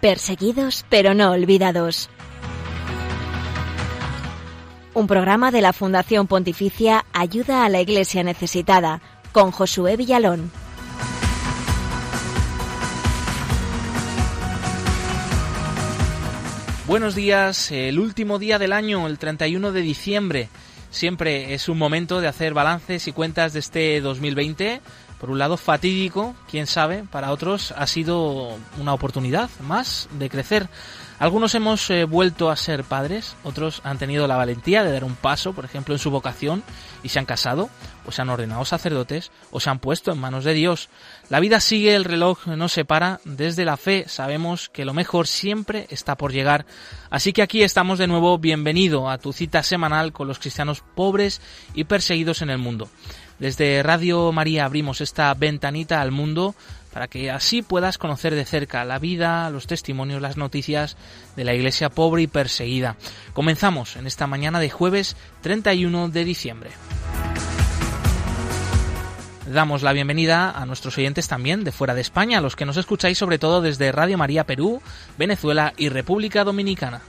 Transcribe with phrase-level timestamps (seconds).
[0.00, 2.08] Perseguidos pero no olvidados.
[4.94, 9.02] Un programa de la Fundación Pontificia Ayuda a la Iglesia Necesitada
[9.32, 10.50] con Josué Villalón.
[16.86, 20.48] Buenos días, el último día del año, el 31 de diciembre.
[20.90, 24.80] Siempre es un momento de hacer balances y cuentas de este 2020
[25.20, 30.68] por un lado fatídico, quién sabe, para otros ha sido una oportunidad más de crecer.
[31.18, 35.16] Algunos hemos eh, vuelto a ser padres, otros han tenido la valentía de dar un
[35.16, 36.62] paso, por ejemplo, en su vocación
[37.02, 37.68] y se han casado,
[38.06, 40.88] o se han ordenado sacerdotes, o se han puesto en manos de Dios.
[41.28, 45.26] La vida sigue, el reloj no se para, desde la fe sabemos que lo mejor
[45.26, 46.64] siempre está por llegar.
[47.10, 51.42] Así que aquí estamos de nuevo, bienvenido a tu cita semanal con los cristianos pobres
[51.74, 52.88] y perseguidos en el mundo.
[53.40, 56.54] Desde Radio María abrimos esta ventanita al mundo
[56.92, 60.98] para que así puedas conocer de cerca la vida, los testimonios, las noticias
[61.36, 62.96] de la iglesia pobre y perseguida.
[63.32, 66.70] Comenzamos en esta mañana de jueves 31 de diciembre.
[69.46, 72.76] Damos la bienvenida a nuestros oyentes también de fuera de España, a los que nos
[72.76, 74.82] escucháis sobre todo desde Radio María Perú,
[75.16, 77.00] Venezuela y República Dominicana.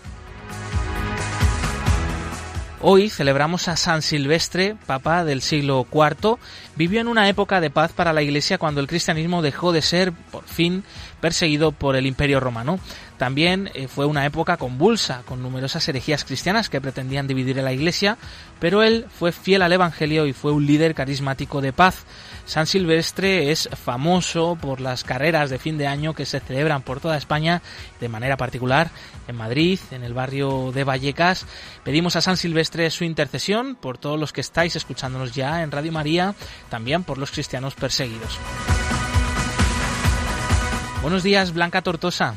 [2.83, 6.39] Hoy celebramos a San Silvestre, papa del siglo IV.
[6.75, 10.11] Vivió en una época de paz para la Iglesia cuando el cristianismo dejó de ser,
[10.13, 10.83] por fin,
[11.19, 12.79] perseguido por el Imperio Romano.
[13.22, 18.17] También eh, fue una época convulsa, con numerosas herejías cristianas que pretendían dividir la Iglesia,
[18.59, 22.05] pero él fue fiel al Evangelio y fue un líder carismático de paz.
[22.47, 26.99] San Silvestre es famoso por las carreras de fin de año que se celebran por
[26.99, 27.61] toda España,
[27.99, 28.89] de manera particular
[29.27, 31.45] en Madrid, en el barrio de Vallecas.
[31.83, 35.92] Pedimos a San Silvestre su intercesión por todos los que estáis escuchándonos ya en Radio
[35.92, 36.33] María,
[36.71, 38.39] también por los cristianos perseguidos.
[41.03, 42.36] Buenos días, Blanca Tortosa.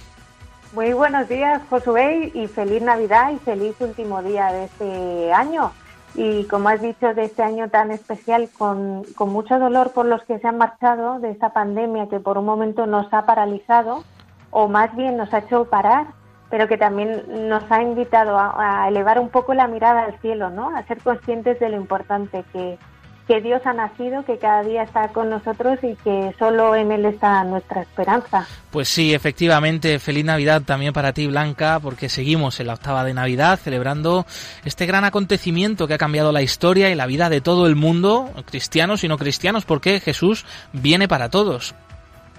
[0.75, 5.71] Muy buenos días, Josué, y feliz Navidad y feliz último día de este año.
[6.17, 10.25] Y como has dicho, de este año tan especial, con, con mucho dolor por los
[10.25, 14.03] que se han marchado de esta pandemia que por un momento nos ha paralizado,
[14.51, 16.07] o más bien nos ha hecho parar,
[16.51, 20.51] pero que también nos ha invitado a, a elevar un poco la mirada al cielo,
[20.51, 20.77] ¿no?
[20.77, 22.81] A ser conscientes de lo importante que,
[23.27, 27.07] que Dios ha nacido, que cada día está con nosotros y que solo en Él
[27.07, 28.47] está nuestra esperanza.
[28.71, 33.15] Pues sí, efectivamente, feliz Navidad también para ti, Blanca, porque seguimos en la octava de
[33.15, 34.27] Navidad celebrando
[34.65, 38.31] este gran acontecimiento que ha cambiado la historia y la vida de todo el mundo,
[38.47, 41.75] cristianos y no cristianos, porque Jesús viene para todos.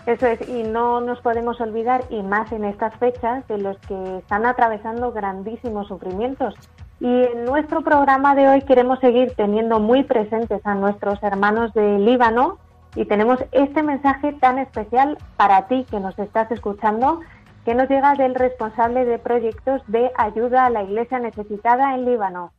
[0.06, 4.18] Eso es, y no nos podemos olvidar, y más en estas fechas, de los que
[4.20, 6.54] están atravesando grandísimos sufrimientos
[7.00, 12.00] y en nuestro programa de hoy queremos seguir teniendo muy presentes a nuestros hermanos de
[12.00, 12.58] Líbano
[12.96, 17.20] y tenemos este mensaje tan especial para ti que nos estás escuchando
[17.66, 22.54] que nos llega del responsable de proyectos de ayuda a la iglesia necesitada en Líbano.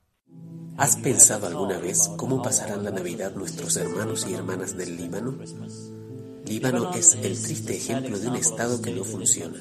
[0.76, 5.34] ¿Has pensado alguna vez cómo pasarán la Navidad nuestros hermanos y hermanas del Líbano?
[6.44, 9.58] Líbano es el triste ejemplo de un Estado que no funciona,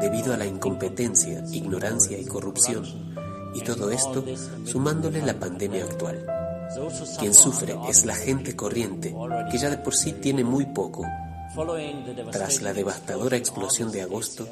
[0.00, 3.05] debido a la incompetencia, ignorancia y corrupción
[3.56, 4.24] y todo esto
[4.64, 6.24] sumándole la pandemia actual.
[7.18, 9.14] Quien sufre es la gente corriente,
[9.50, 11.04] que ya de por sí tiene muy poco.
[12.32, 14.46] Tras la devastadora explosión de agosto,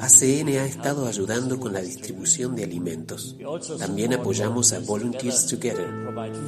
[0.00, 3.36] ACN ha estado ayudando con la distribución de alimentos.
[3.78, 5.88] También apoyamos a Volunteers Together,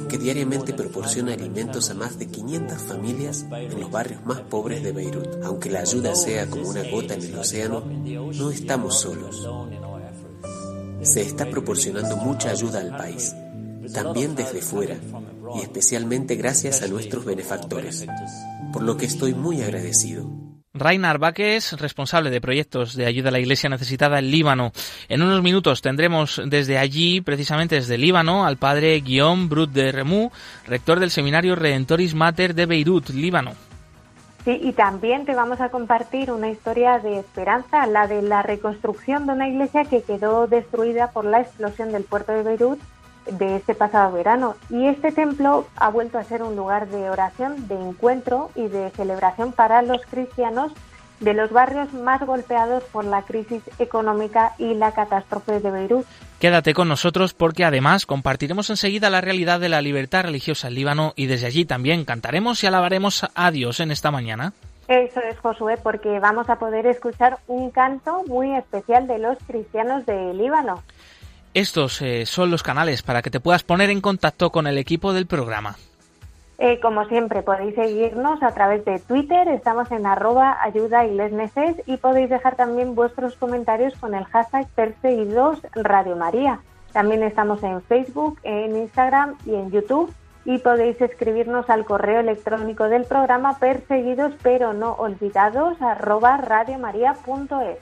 [0.07, 4.91] que diariamente proporciona alimentos a más de 500 familias en los barrios más pobres de
[4.91, 5.43] Beirut.
[5.43, 9.47] Aunque la ayuda sea como una gota en el océano, no estamos solos
[11.03, 13.35] se está proporcionando mucha ayuda al país,
[13.93, 14.95] también desde fuera,
[15.55, 18.05] y especialmente gracias a nuestros benefactores,
[18.71, 20.29] por lo que estoy muy agradecido.
[20.75, 24.71] Rainar Baques, responsable de proyectos de ayuda a la Iglesia necesitada en Líbano.
[25.07, 30.31] En unos minutos tendremos desde allí, precisamente desde Líbano, al padre Guillaume Brut de Remou,
[30.65, 33.53] rector del seminario Redentoris Mater de Beirut, Líbano.
[34.43, 39.25] Sí, y también te vamos a compartir una historia de esperanza, la de la reconstrucción
[39.25, 42.79] de una iglesia que quedó destruida por la explosión del puerto de Beirut
[43.31, 44.55] de este pasado verano.
[44.69, 48.89] Y este templo ha vuelto a ser un lugar de oración, de encuentro y de
[48.89, 50.73] celebración para los cristianos
[51.23, 56.05] de los barrios más golpeados por la crisis económica y la catástrofe de Beirut.
[56.39, 61.13] Quédate con nosotros porque además compartiremos enseguida la realidad de la libertad religiosa en Líbano
[61.15, 64.53] y desde allí también cantaremos y alabaremos a Dios en esta mañana.
[64.89, 70.05] Eso es, Josué, porque vamos a poder escuchar un canto muy especial de los cristianos
[70.05, 70.83] de Líbano.
[71.53, 75.13] Estos eh, son los canales para que te puedas poner en contacto con el equipo
[75.13, 75.77] del programa.
[76.59, 82.29] Eh, como siempre, podéis seguirnos a través de Twitter, estamos en arroba ayuda y podéis
[82.29, 86.59] dejar también vuestros comentarios con el hashtag perseguidos Radio María.
[86.91, 90.13] También estamos en Facebook, en Instagram y en YouTube
[90.45, 97.77] y podéis escribirnos al correo electrónico del programa perseguidos pero no olvidados arroba radiomaria.es.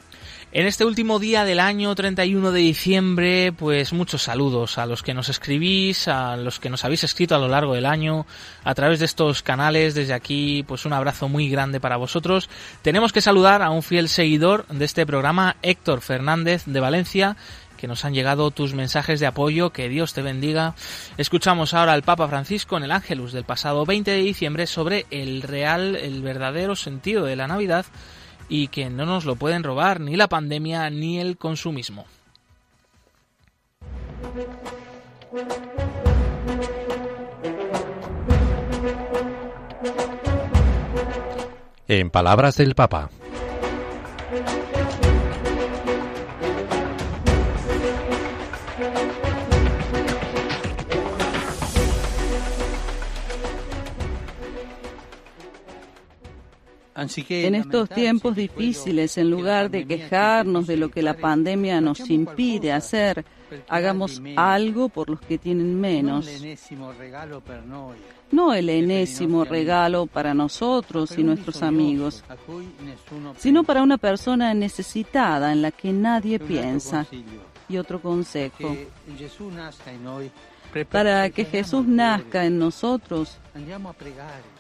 [0.53, 5.13] En este último día del año 31 de diciembre, pues muchos saludos a los que
[5.13, 8.25] nos escribís, a los que nos habéis escrito a lo largo del año,
[8.65, 9.95] a través de estos canales.
[9.95, 12.49] Desde aquí, pues un abrazo muy grande para vosotros.
[12.81, 17.37] Tenemos que saludar a un fiel seguidor de este programa, Héctor Fernández de Valencia,
[17.77, 20.75] que nos han llegado tus mensajes de apoyo, que Dios te bendiga.
[21.17, 25.43] Escuchamos ahora al Papa Francisco en el Ángelus del pasado 20 de diciembre sobre el
[25.43, 27.85] real, el verdadero sentido de la Navidad
[28.51, 32.05] y que no nos lo pueden robar ni la pandemia ni el consumismo.
[41.87, 43.09] En palabras del Papa.
[57.29, 62.71] En estos tiempos difíciles, en lugar de quejarnos de lo que la pandemia nos impide
[62.71, 63.25] hacer,
[63.67, 66.29] hagamos algo por los que tienen menos.
[68.31, 72.23] No el enésimo regalo para nosotros y nuestros amigos,
[73.37, 77.05] sino para una persona necesitada en la que nadie piensa.
[77.67, 78.75] Y otro consejo
[80.89, 83.37] para que Jesús nazca en nosotros,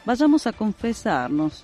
[0.05, 1.63] vayamos a confesarnos.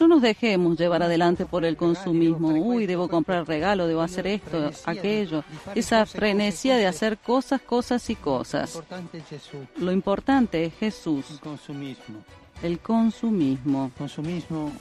[0.00, 2.48] No nos dejemos llevar adelante por el consumismo.
[2.48, 5.44] Uy, debo comprar regalo, debo hacer esto, aquello.
[5.74, 8.82] Esa frenesía de hacer cosas, cosas y cosas.
[9.76, 11.26] Lo importante es Jesús.
[12.62, 13.90] El consumismo.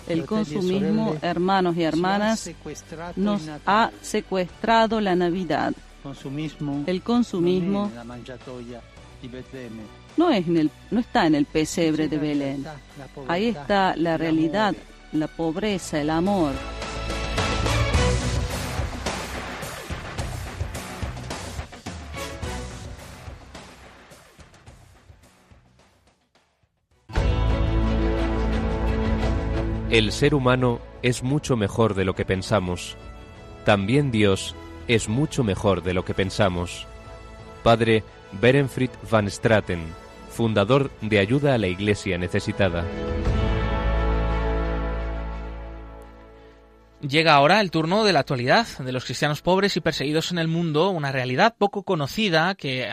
[0.08, 2.52] El consumismo, hermanos y hermanas,
[3.16, 5.74] nos ha secuestrado la Navidad.
[6.88, 7.92] El consumismo
[10.18, 12.66] no, es en el, no está en el pesebre de Belén.
[13.28, 14.76] Ahí está la realidad,
[15.14, 16.54] la pobreza, el amor.
[29.92, 32.96] El ser humano es mucho mejor de lo que pensamos.
[33.66, 34.56] También Dios
[34.88, 36.88] es mucho mejor de lo que pensamos.
[37.64, 38.04] Padre
[38.40, 39.82] Berenfried van Straten,
[40.30, 42.86] fundador de Ayuda a la Iglesia Necesitada.
[47.02, 50.48] Llega ahora el turno de la actualidad de los cristianos pobres y perseguidos en el
[50.48, 52.88] mundo, una realidad poco conocida que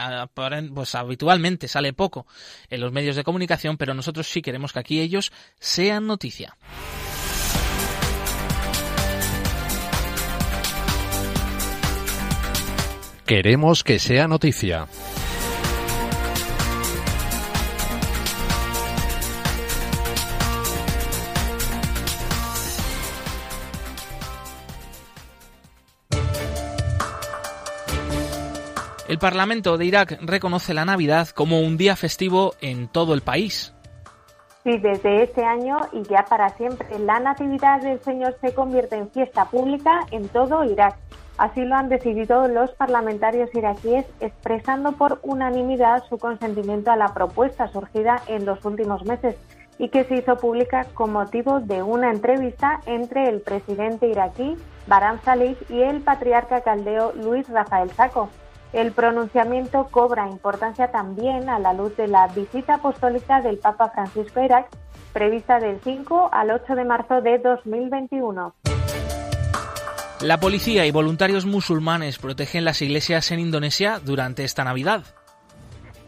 [0.73, 2.27] pues, habitualmente sale poco
[2.71, 5.31] en los medios de comunicación, pero nosotros sí queremos que aquí ellos
[5.61, 6.57] sean noticia.
[13.29, 14.87] Queremos que sea noticia.
[29.07, 33.75] El Parlamento de Irak reconoce la Navidad como un día festivo en todo el país.
[34.65, 39.11] Sí, desde este año y ya para siempre, la Natividad del Señor se convierte en
[39.11, 40.97] fiesta pública en todo Irak.
[41.39, 47.69] Así lo han decidido los parlamentarios iraquíes, expresando por unanimidad su consentimiento a la propuesta
[47.69, 49.37] surgida en los últimos meses
[49.79, 54.57] y que se hizo pública con motivo de una entrevista entre el presidente iraquí
[54.89, 58.29] Baram Salih y el patriarca caldeo Luis Rafael Saco.
[58.73, 64.41] El pronunciamiento cobra importancia también a la luz de la visita apostólica del Papa Francisco
[64.41, 64.69] a Irak,
[65.13, 68.78] prevista del 5 al 8 de marzo de 2021.
[70.21, 75.05] La policía y voluntarios musulmanes protegen las iglesias en Indonesia durante esta Navidad.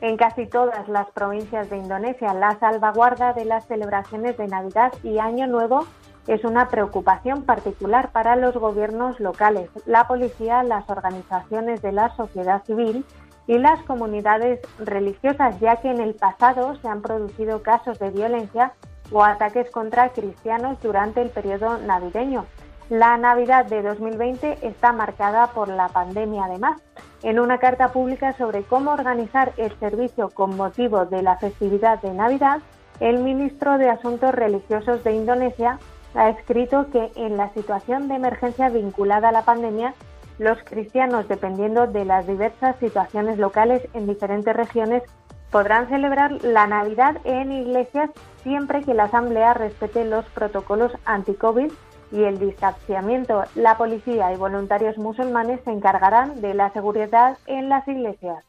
[0.00, 5.20] En casi todas las provincias de Indonesia, la salvaguarda de las celebraciones de Navidad y
[5.20, 5.86] Año Nuevo
[6.26, 12.64] es una preocupación particular para los gobiernos locales, la policía, las organizaciones de la sociedad
[12.64, 13.04] civil
[13.46, 18.72] y las comunidades religiosas, ya que en el pasado se han producido casos de violencia
[19.12, 22.44] o ataques contra cristianos durante el periodo navideño.
[22.90, 26.82] La Navidad de 2020 está marcada por la pandemia además.
[27.22, 32.12] En una carta pública sobre cómo organizar el servicio con motivo de la festividad de
[32.12, 32.58] Navidad,
[32.98, 35.78] el ministro de Asuntos Religiosos de Indonesia
[36.16, 39.94] ha escrito que en la situación de emergencia vinculada a la pandemia
[40.40, 45.04] Los cristianos, dependiendo de las diversas situaciones locales en diferentes regiones,
[45.52, 48.10] podrán celebrar la Navidad en iglesias
[48.42, 51.70] siempre que la Asamblea respete los protocolos anti-COVID
[52.12, 53.44] y el distanciamiento.
[53.54, 58.44] La policía y voluntarios musulmanes se encargarán de la seguridad en las iglesias.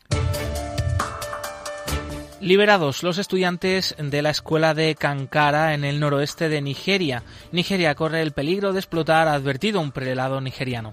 [2.41, 7.21] Liberados los estudiantes de la escuela de Kankara en el noroeste de Nigeria.
[7.51, 10.89] Nigeria corre el peligro de explotar, ha advertido un prelado nigeriano.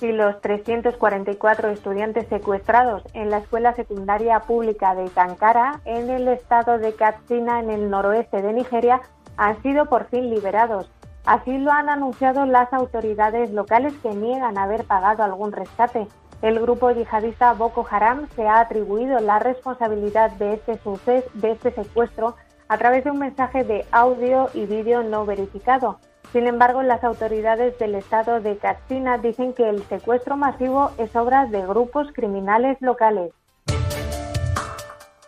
[0.00, 6.78] Si los 344 estudiantes secuestrados en la escuela secundaria pública de Kankara, en el estado
[6.78, 9.00] de Katsina, en el noroeste de Nigeria,
[9.38, 10.90] han sido por fin liberados.
[11.24, 16.08] Así lo han anunciado las autoridades locales que niegan haber pagado algún rescate.
[16.42, 21.70] El grupo yihadista Boko Haram se ha atribuido la responsabilidad de este, suceso, de este
[21.72, 22.36] secuestro
[22.68, 25.98] a través de un mensaje de audio y vídeo no verificado.
[26.32, 31.46] Sin embargo, las autoridades del estado de Katsina dicen que el secuestro masivo es obra
[31.46, 33.32] de grupos criminales locales.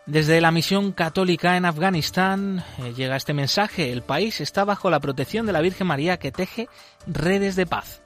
[0.07, 3.93] Desde la misión católica en Afganistán eh, llega este mensaje.
[3.93, 6.69] El país está bajo la protección de la Virgen María que teje
[7.07, 8.03] redes de paz.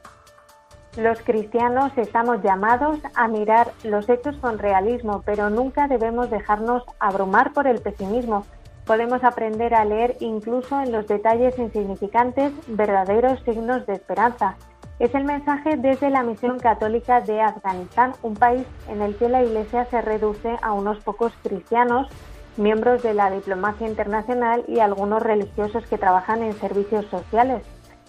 [0.99, 7.55] Los cristianos estamos llamados a mirar los hechos con realismo, pero nunca debemos dejarnos abrumar
[7.55, 8.45] por el pesimismo.
[8.85, 14.57] Podemos aprender a leer incluso en los detalles insignificantes verdaderos signos de esperanza.
[14.99, 19.43] Es el mensaje desde la Misión Católica de Afganistán, un país en el que la
[19.43, 22.09] Iglesia se reduce a unos pocos cristianos,
[22.57, 27.63] miembros de la diplomacia internacional y algunos religiosos que trabajan en servicios sociales.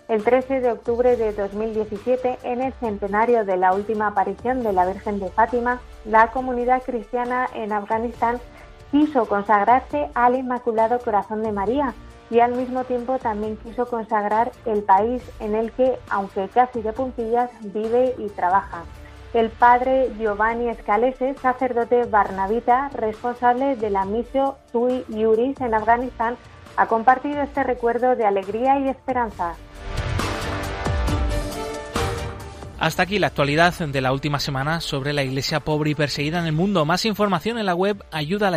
[0.07, 4.85] El 13 de octubre de 2017, en el centenario de la última aparición de la
[4.85, 8.39] Virgen de Fátima, la comunidad cristiana en Afganistán
[8.91, 11.93] quiso consagrarse al Inmaculado Corazón de María
[12.29, 16.93] y al mismo tiempo también quiso consagrar el país en el que, aunque casi de
[16.93, 18.83] puntillas, vive y trabaja.
[19.33, 26.37] El padre Giovanni Escalese, sacerdote barnavita, responsable de la misión Tui Yuris en Afganistán,
[26.75, 29.55] ha compartido este recuerdo de alegría y esperanza.
[32.79, 36.45] Hasta aquí la actualidad de la última semana sobre la iglesia pobre y perseguida en
[36.45, 36.85] el mundo.
[36.85, 38.51] Más información en la web ayuda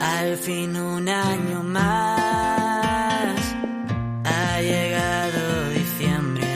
[0.00, 3.38] Al fin un año más
[4.24, 6.46] ha llegado diciembre.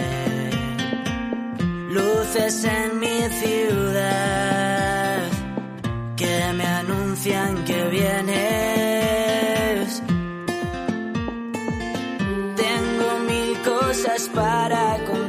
[1.90, 5.28] Luces en mi ciudad
[6.16, 8.64] que me anuncian que viene
[14.34, 15.23] para contar.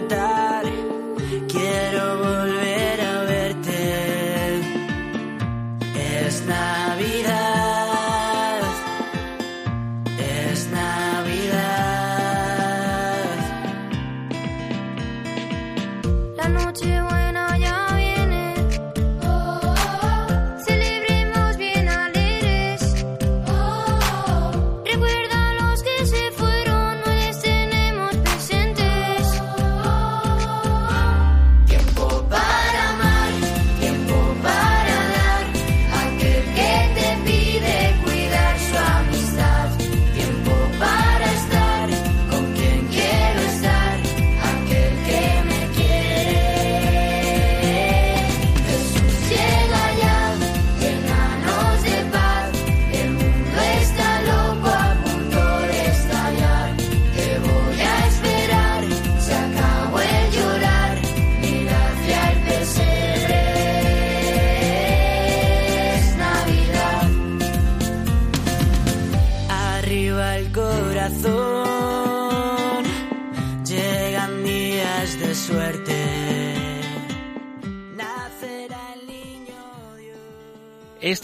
[16.82, 17.05] La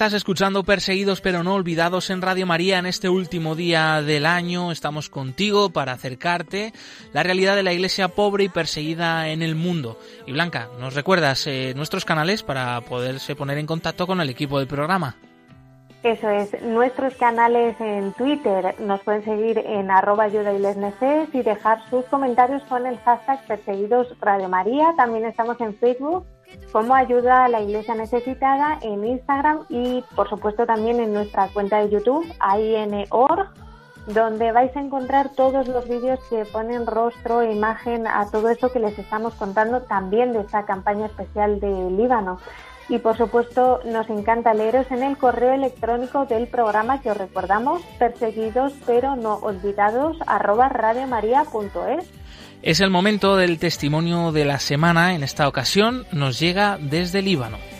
[0.01, 4.71] Estás escuchando Perseguidos pero no olvidados en Radio María en este último día del año.
[4.71, 6.73] Estamos contigo para acercarte
[7.13, 9.99] la realidad de la iglesia pobre y perseguida en el mundo.
[10.25, 14.57] Y Blanca, ¿nos recuerdas eh, nuestros canales para poderse poner en contacto con el equipo
[14.57, 15.17] del programa?
[16.01, 22.63] Eso es, nuestros canales en Twitter nos pueden seguir en arroba y dejar sus comentarios
[22.63, 24.95] con el hashtag perseguidos Radio María.
[24.97, 26.25] También estamos en Facebook
[26.71, 31.79] como ayuda a la iglesia necesitada en Instagram y por supuesto también en nuestra cuenta
[31.79, 33.49] de YouTube, AIN.org,
[34.07, 38.71] donde vais a encontrar todos los vídeos que ponen rostro e imagen a todo eso
[38.71, 42.39] que les estamos contando también de esta campaña especial de Líbano.
[42.89, 47.81] y por supuesto nos encanta leeros en el correo electrónico del programa que os recordamos,
[47.99, 52.20] perseguidos pero no olvidados, arroba radiomaria.es.
[52.63, 55.15] Es el momento del testimonio de la semana.
[55.15, 57.70] En esta ocasión nos llega desde Líbano.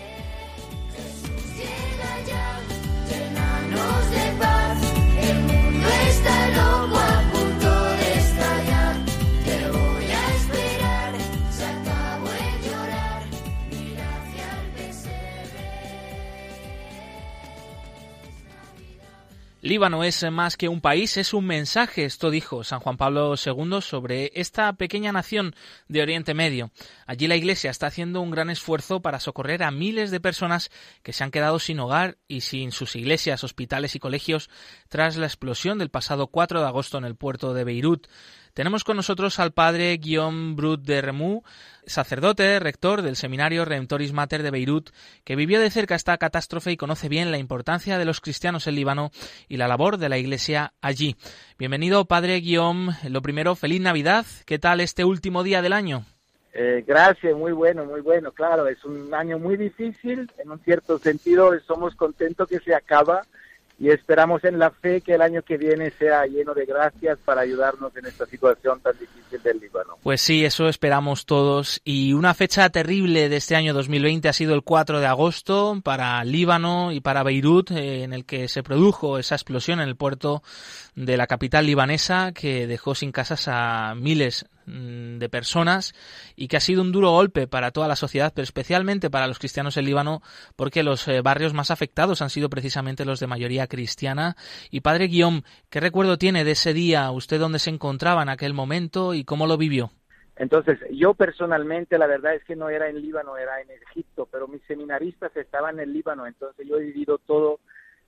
[19.63, 23.79] Líbano es más que un país, es un mensaje, esto dijo San Juan Pablo II
[23.81, 25.53] sobre esta pequeña nación
[25.87, 26.71] de Oriente Medio.
[27.05, 30.71] Allí la Iglesia está haciendo un gran esfuerzo para socorrer a miles de personas
[31.03, 34.49] que se han quedado sin hogar y sin sus iglesias, hospitales y colegios
[34.89, 38.07] tras la explosión del pasado 4 de agosto en el puerto de Beirut.
[38.53, 41.43] Tenemos con nosotros al padre Guillaume Brut de Remou,
[41.85, 44.89] sacerdote, rector del seminario Redemptoris Mater de Beirut,
[45.23, 48.75] que vivió de cerca esta catástrofe y conoce bien la importancia de los cristianos en
[48.75, 49.11] Líbano
[49.47, 51.15] y la labor de la Iglesia allí.
[51.57, 52.93] Bienvenido, padre Guillaume.
[53.07, 54.25] Lo primero, feliz Navidad.
[54.45, 56.03] ¿Qué tal este último día del año?
[56.53, 58.33] Eh, gracias, muy bueno, muy bueno.
[58.33, 60.29] Claro, es un año muy difícil.
[60.37, 63.21] En un cierto sentido, somos contentos que se acaba
[63.81, 67.41] y esperamos en la fe que el año que viene sea lleno de gracias para
[67.41, 69.97] ayudarnos en esta situación tan difícil del Líbano.
[70.03, 71.81] Pues sí, eso esperamos todos.
[71.83, 76.23] Y una fecha terrible de este año 2020 ha sido el 4 de agosto para
[76.23, 80.43] Líbano y para Beirut, eh, en el que se produjo esa explosión en el puerto
[80.93, 85.93] de la capital libanesa que dejó sin casas a miles de personas
[86.35, 89.39] y que ha sido un duro golpe para toda la sociedad, pero especialmente para los
[89.39, 90.21] cristianos en Líbano,
[90.55, 94.35] porque los eh, barrios más afectados han sido precisamente los de mayoría cristiana.
[94.69, 97.11] Y padre Guillaume, ¿qué recuerdo tiene de ese día?
[97.11, 99.91] ¿Usted dónde se encontraba en aquel momento y cómo lo vivió?
[100.37, 104.47] Entonces, yo personalmente, la verdad es que no era en Líbano, era en Egipto, pero
[104.47, 107.59] mis seminaristas estaban en Líbano, entonces yo he vivido todo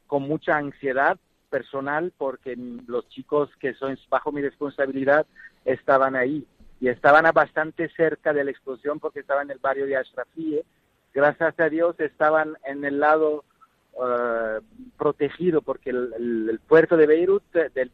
[0.08, 2.55] con mucha ansiedad personal porque
[2.88, 5.27] los chicos que son bajo mi responsabilidad
[5.66, 6.48] estaban ahí
[6.83, 10.65] y estaban bastante cerca de la explosión porque estaban en el barrio de Ashrafie.
[11.13, 13.46] Gracias a Dios estaban en el lado
[13.93, 14.61] uh,
[14.98, 17.41] protegido porque el, puerto de Beirut,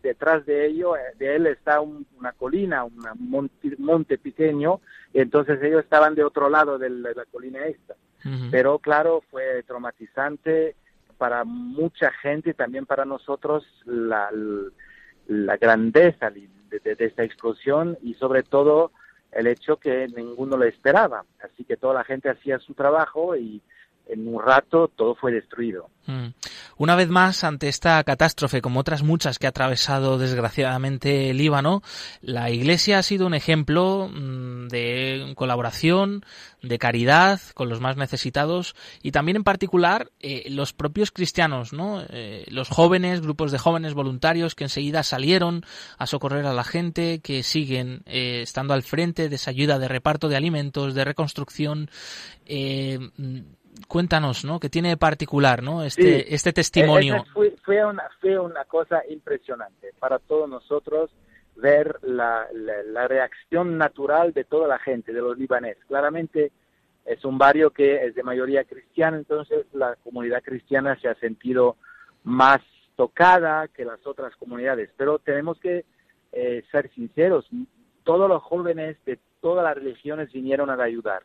[0.01, 2.97] detrás de ello, de él está una colina, un
[3.77, 4.81] monte, pequeño,
[5.13, 7.93] y entonces ellos estaban de otro lado de la, colina esta.
[8.49, 10.75] Pero claro, fue traumatizante
[11.19, 14.31] para mucha gente y también para nosotros la,
[15.27, 16.31] la grandeza
[16.69, 18.91] de, esta explosión y sobre todo
[19.31, 21.23] el hecho que ninguno lo esperaba.
[21.41, 23.61] Así que toda la gente hacía su trabajo y
[24.09, 25.89] en un rato todo fue destruido.
[26.07, 26.33] Mm.
[26.77, 31.83] Una vez más, ante esta catástrofe, como otras muchas que ha atravesado desgraciadamente Líbano,
[32.21, 36.25] la Iglesia ha sido un ejemplo mm, de colaboración,
[36.63, 42.01] de caridad con los más necesitados y también en particular eh, los propios cristianos, ¿no?
[42.09, 45.63] Eh, los jóvenes, grupos de jóvenes voluntarios que enseguida salieron
[45.97, 49.87] a socorrer a la gente, que siguen eh, estando al frente de esa ayuda de
[49.87, 51.89] reparto de alimentos, de reconstrucción
[53.87, 54.59] cuéntanos, ¿no?
[54.59, 55.83] ¿Qué tiene de particular, ¿no?
[55.83, 57.25] Este, este testimonio.
[57.33, 61.11] Fue, fue, una, fue una cosa impresionante para todos nosotros
[61.55, 65.83] ver la, la, reacción natural de toda la gente, de los libaneses.
[65.85, 66.51] Claramente
[67.05, 71.75] es un barrio que es de mayoría cristiana, entonces la comunidad cristiana se ha sentido
[72.23, 72.61] más
[72.95, 74.89] tocada que las otras comunidades.
[74.95, 75.85] Pero tenemos que
[76.31, 77.45] eh, ser sinceros,
[78.03, 81.23] todos los jóvenes de todas las religiones vinieron a ayudar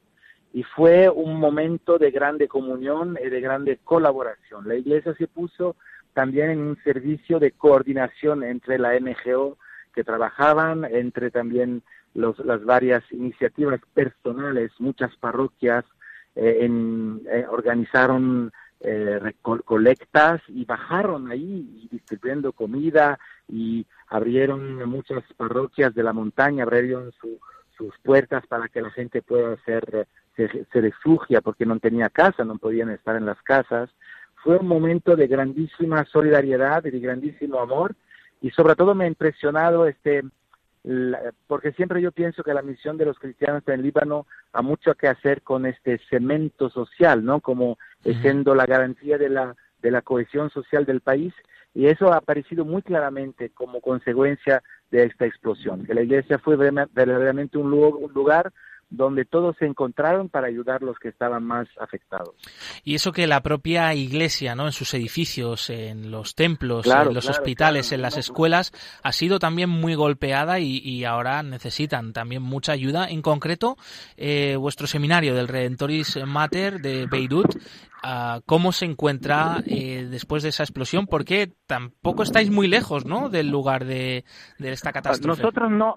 [0.55, 4.69] y fue un momento de grande comunión y de grande colaboración.
[4.69, 5.75] La iglesia se puso
[6.13, 9.59] también en un servicio de coordinación entre la NGO
[9.93, 11.83] que trabajaban, entre también
[12.15, 15.85] los, las varias iniciativas personales, muchas parroquias
[16.37, 26.05] eh, eh, organizaron eh, colectas y bajaron ahí distribuyendo comida y abrieron muchas parroquias de
[26.05, 27.13] la montaña, abrieron
[27.77, 30.07] sus puertas para que la gente pueda hacer
[30.37, 33.91] se, refugia porque no tenía casa, no podían estar en las casas.
[34.43, 37.95] Fue un momento de grandísima solidaridad y de grandísimo amor
[38.41, 40.23] y sobre todo me ha impresionado este
[41.47, 45.09] porque siempre yo pienso que la misión de los cristianos en Líbano ha mucho que
[45.09, 47.41] hacer con este cemento social, ¿no?
[47.41, 47.79] Como
[48.21, 51.33] siendo la garantía de la de la cohesión social del país
[51.75, 54.63] y eso ha aparecido muy claramente como consecuencia
[54.95, 58.53] de esta explosión, que la iglesia fue verdaderamente un lugar
[58.97, 62.35] donde todos se encontraron para ayudar a los que estaban más afectados.
[62.85, 64.67] Y eso que la propia iglesia, ¿no?
[64.67, 69.71] En sus edificios, en los templos, en los hospitales, en las escuelas, ha sido también
[69.71, 73.09] muy golpeada y, ahora necesitan también mucha ayuda.
[73.09, 73.77] En concreto,
[74.17, 77.57] eh, vuestro seminario del Redentoris Mater de Beirut
[78.47, 83.29] cómo se encuentra eh, después de esa explosión, porque tampoco estáis muy lejos, ¿no?
[83.29, 84.25] Del lugar de,
[84.59, 85.43] esta catástrofe.
[85.43, 85.97] Nosotros no,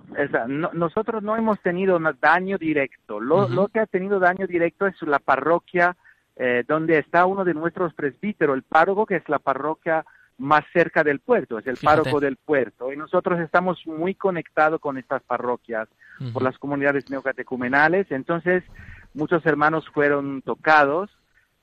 [0.73, 2.86] nosotros no hemos tenido daño directo.
[3.19, 5.95] Lo, que ha tenido daño directo es la parroquia
[6.35, 10.05] eh, donde está uno de nuestros presbíteros, el párroco, que es la parroquia
[10.37, 12.93] más cerca del puerto, es el párroco del puerto.
[12.93, 15.87] Y nosotros estamos muy conectados con estas parroquias
[16.33, 18.11] por las comunidades neocatecumenales.
[18.11, 18.63] Entonces,
[19.13, 21.09] muchos hermanos fueron tocados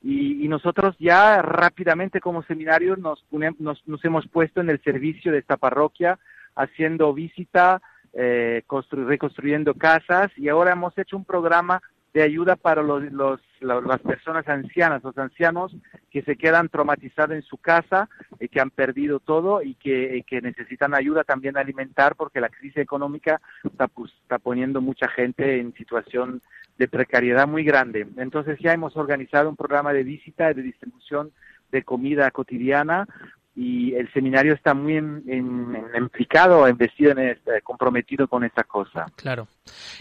[0.01, 5.57] y, nosotros ya rápidamente como seminario nos, nos, hemos puesto en el servicio de esta
[5.57, 6.19] parroquia,
[6.55, 7.81] haciendo visita,
[8.15, 11.81] eh, reconstruyendo casas y ahora hemos hecho un programa
[12.13, 13.03] de ayuda para los,
[13.59, 15.75] las personas ancianas, los ancianos
[16.09, 18.07] que se quedan traumatizados en su casa
[18.39, 22.47] y que han perdido todo y que, que necesitan ayuda también a alimentar porque la
[22.47, 26.41] crisis económica está, pues, está poniendo mucha gente en situación
[26.77, 28.07] de precariedad muy grande.
[28.15, 31.33] Entonces ya hemos organizado un programa de visita y de distribución
[31.69, 33.07] de comida cotidiana
[33.55, 39.05] y el seminario está muy implicado, investido, en este, comprometido con esta cosa.
[39.15, 39.47] Claro,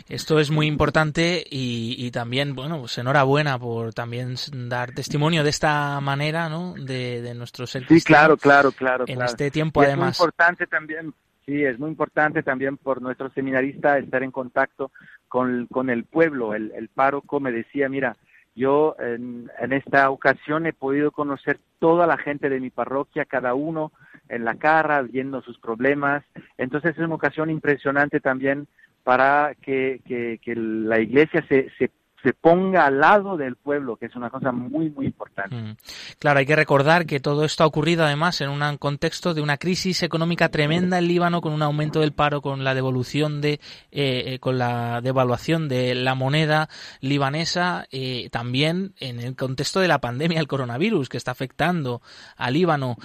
[0.09, 4.35] esto es muy importante y, también, bueno, pues enhorabuena por también
[4.69, 6.75] dar testimonio de esta manera, ¿no?
[6.75, 9.05] De, de nuestro ser Sí, claro, claro, claro.
[9.07, 10.17] En este tiempo, además.
[10.17, 11.15] Es muy importante también,
[11.47, 14.91] sí, es muy importante también por nuestro seminarista estar en contacto
[15.29, 16.55] con, con el pueblo.
[16.55, 18.17] El, el párroco me decía, mira,
[18.55, 23.93] yo en, esta ocasión he podido conocer toda la gente de mi parroquia, cada uno
[24.29, 26.25] en la cara, viendo sus problemas.
[26.57, 28.67] Entonces es una ocasión impresionante también
[29.03, 31.91] para que, que, la iglesia se, se
[32.25, 35.55] se ponga al lado del pueblo, que es una cosa muy, muy importante.
[35.55, 35.77] Mm.
[36.19, 39.59] Claro, hay que recordar que todo esto ha ocurrido además en un contexto de una
[39.59, 43.61] crisis económica tremenda en Líbano, con un aumento del paro, con la devolución de, eh,
[43.93, 46.71] eh, con la devaluación de la moneda
[47.03, 52.01] libanesa, eh, también en el contexto de la pandemia del coronavirus que está afectando
[52.37, 52.97] a Líbano.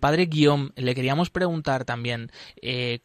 [0.00, 2.30] padre Guillaume, le queríamos preguntar también,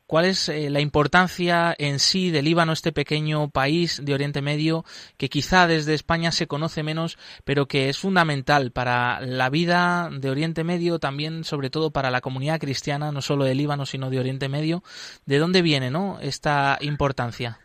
[0.06, 4.84] ¿cuál es la importancia en sí de Líbano, este pequeño país de Oriente Medio,
[5.18, 10.30] que quizá desde España se conoce menos, pero que es fundamental para la vida de
[10.30, 14.20] Oriente Medio, también sobre todo para la comunidad cristiana, no solo de Líbano, sino de
[14.20, 14.84] Oriente Medio.
[15.26, 16.20] ¿De dónde viene ¿no?
[16.22, 17.60] esta importancia?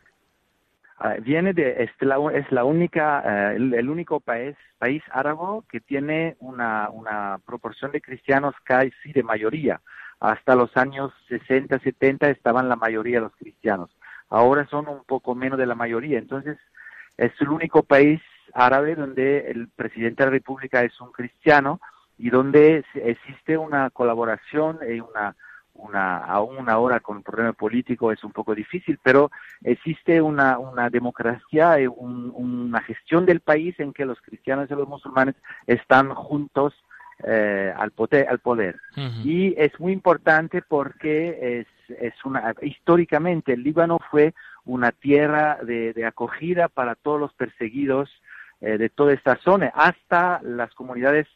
[0.99, 5.81] Ah, viene de, es la, es la única, eh, el, único país, país árabe que
[5.81, 9.83] tiene una, una proporción de cristianos casi de mayoría.
[10.21, 13.91] Hasta los años 60, 70 estaban la mayoría de los cristianos.
[14.31, 16.19] Ahora son un poco menos de la mayoría.
[16.19, 16.57] Entonces,
[17.17, 18.21] es el único país
[18.53, 21.81] árabe donde el presidente de la República es un cristiano
[22.19, 25.37] y donde existe una colaboración y una,
[25.75, 29.31] una, aún ahora con el problema político es un poco difícil, pero
[29.63, 34.89] existe una, una democracia y una gestión del país en que los cristianos y los
[34.89, 35.35] musulmanes
[35.67, 36.75] están juntos
[37.25, 38.29] eh, al poder.
[38.29, 38.79] Al poder.
[39.25, 44.35] Y es muy importante porque es, es una, históricamente el Líbano fue
[44.67, 48.11] una tierra de, acogida para todos los perseguidos
[48.61, 51.27] eh, de toda esta zona, hasta las comunidades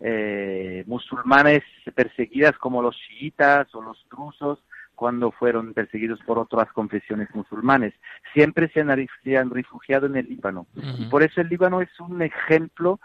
[0.00, 1.62] eh, musulmanes
[1.94, 4.58] perseguidas como los chiitas o los drusos
[4.94, 7.94] cuando fueron perseguidos por otras confesiones musulmanes.
[8.32, 10.66] Siempre se han, refugiado en el Líbano.
[10.98, 12.98] Y por eso el Líbano es un ejemplo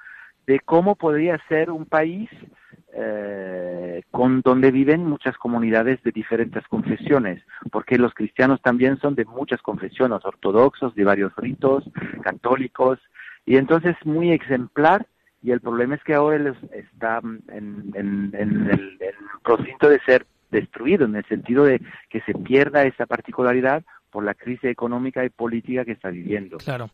[0.47, 2.29] de cómo podría ser un país
[2.95, 9.25] eh, con donde viven muchas comunidades de diferentes confesiones, porque los cristianos también son de
[9.25, 11.83] muchas confesiones, ortodoxos, de varios ritos,
[12.21, 12.99] católicos,
[13.45, 15.07] y entonces muy ejemplar,
[15.41, 20.25] y el problema es que ahora está en, en, en el, el proceso de ser
[20.51, 25.29] destruido, en el sentido de que se pierda esa particularidad por la crisis económica y
[25.29, 26.57] política que está viviendo.
[26.57, 26.91] Claro,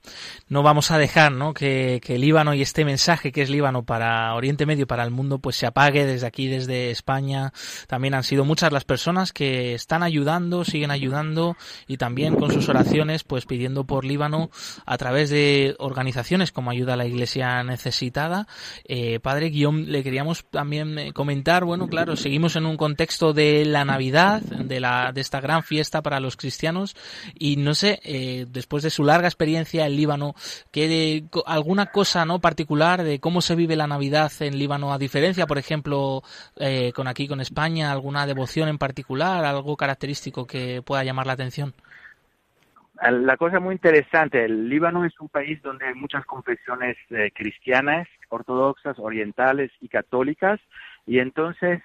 [0.47, 1.53] no vamos a dejar ¿no?
[1.53, 5.39] que, que Líbano y este mensaje que es Líbano para Oriente Medio, para el mundo,
[5.39, 7.51] pues se apague desde aquí, desde España.
[7.87, 12.69] También han sido muchas las personas que están ayudando, siguen ayudando y también con sus
[12.69, 14.49] oraciones, pues pidiendo por Líbano
[14.85, 18.47] a través de organizaciones como Ayuda a la Iglesia Necesitada.
[18.85, 23.65] Eh, padre Guillaume, le queríamos también eh, comentar, bueno, claro, seguimos en un contexto de
[23.65, 26.95] la Navidad, de, la, de esta gran fiesta para los cristianos,
[27.37, 30.35] y no sé, eh, después de su larga experiencia en Líbano,
[30.71, 35.47] que alguna cosa no particular de cómo se vive la Navidad en Líbano, a diferencia,
[35.47, 36.23] por ejemplo,
[36.57, 41.33] eh, con aquí con España, alguna devoción en particular, algo característico que pueda llamar la
[41.33, 41.73] atención.
[43.01, 48.07] la cosa muy interesante, el Líbano es un país donde hay muchas confesiones eh, cristianas,
[48.29, 50.59] ortodoxas, orientales y católicas,
[51.05, 51.81] y entonces,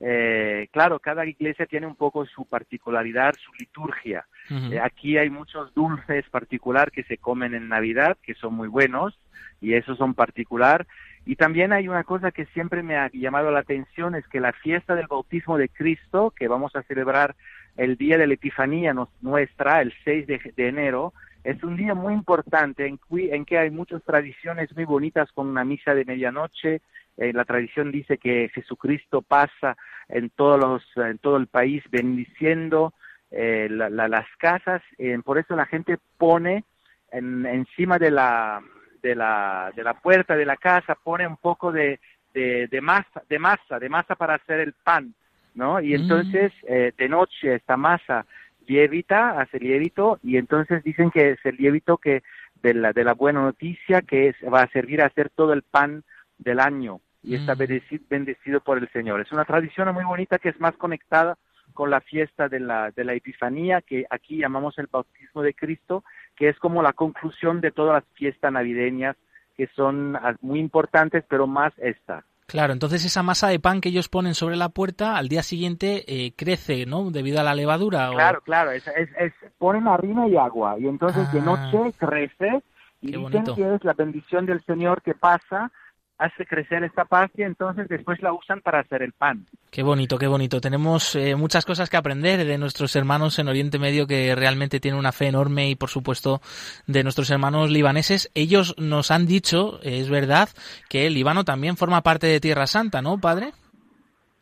[0.00, 4.26] eh, claro, cada iglesia tiene un poco su particularidad, su liturgia.
[4.50, 9.18] Eh, aquí hay muchos dulces particular que se comen en Navidad, que son muy buenos,
[9.60, 10.86] y esos son particular.
[11.26, 14.52] Y también hay una cosa que siempre me ha llamado la atención, es que la
[14.52, 17.34] fiesta del bautismo de Cristo, que vamos a celebrar
[17.76, 21.12] el día de la Epifanía nuestra, el 6 de, enero,
[21.44, 25.64] es un día muy importante en, en, que hay muchas tradiciones muy bonitas con una
[25.64, 26.80] misa de medianoche.
[27.18, 29.76] Eh, la tradición dice que Jesucristo pasa
[30.08, 32.94] en, todos los, en todo el país bendiciendo
[33.30, 34.82] eh, las casas.
[34.98, 36.64] Eh, por eso la gente pone
[37.10, 38.62] en, encima de la,
[39.02, 41.98] de la, de la puerta de la casa pone un poco de,
[42.32, 45.12] de, masa, de masa, de masa para hacer el pan,
[45.54, 45.80] ¿no?
[45.80, 46.00] Y mm.
[46.00, 48.26] entonces eh, de noche esta masa
[48.68, 52.22] lievita, hace lievito, y entonces dicen que es el lievito que
[52.62, 55.62] de la, de la buena noticia que es, va a servir a hacer todo el
[55.62, 56.04] pan
[56.38, 57.80] del año y está mm.
[58.08, 59.20] bendecido, por el Señor.
[59.20, 61.36] Es una tradición muy bonita que es más conectada
[61.74, 66.04] con la fiesta de la, de la Epifanía, que aquí llamamos el bautismo de Cristo,
[66.36, 69.16] que es como la conclusión de todas las fiestas navideñas,
[69.56, 72.24] que son muy importantes, pero más esta.
[72.48, 76.04] Claro, entonces esa masa de pan que ellos ponen sobre la puerta al día siguiente
[76.08, 77.10] eh, crece, ¿no?
[77.10, 78.08] Debido a la levadura.
[78.10, 81.42] Claro, claro, es, es, ponen harina y agua y entonces de ah.
[81.42, 82.62] noche crece
[83.02, 85.70] y dicen que es la bendición del Señor que pasa
[86.18, 89.46] hace crecer esta pasta y entonces después la usan para hacer el pan.
[89.70, 90.60] Qué bonito, qué bonito.
[90.60, 94.98] Tenemos eh, muchas cosas que aprender de nuestros hermanos en Oriente Medio que realmente tienen
[94.98, 96.40] una fe enorme y por supuesto
[96.86, 98.30] de nuestros hermanos libaneses.
[98.34, 100.48] Ellos nos han dicho, es verdad,
[100.88, 103.52] que el Líbano también forma parte de Tierra Santa, ¿no, padre?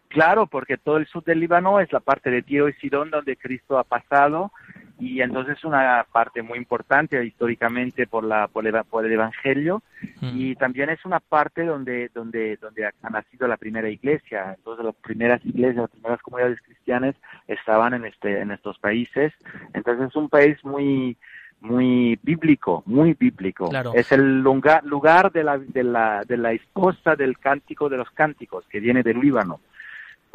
[0.09, 3.37] Claro, porque todo el sur del Líbano es la parte de Tiro y Sidón donde
[3.37, 4.51] Cristo ha pasado
[4.99, 9.83] y entonces una parte muy importante históricamente por la por el, evangelio
[10.21, 10.31] mm.
[10.35, 14.95] y también es una parte donde donde donde ha nacido la primera iglesia entonces las
[14.95, 17.15] primeras iglesias las primeras comunidades cristianas
[17.47, 19.33] estaban en este en estos países
[19.75, 21.17] entonces es un país muy
[21.61, 23.71] muy bíblico, muy bíblico.
[23.95, 28.11] Es el lugar, lugar de, la, de, la, de la esposa del cántico de los
[28.11, 29.61] cánticos, que viene del Líbano.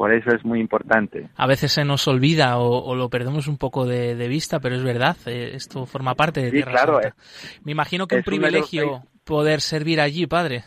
[0.01, 1.29] Por eso es muy importante.
[1.35, 5.15] A veces se nos olvida o, lo perdemos un poco de, vista, pero es verdad,
[5.27, 7.15] eh, esto forma parte de Tierra claro, Santa.
[7.63, 10.63] Me imagino que un privilegio poder servir allí, padre.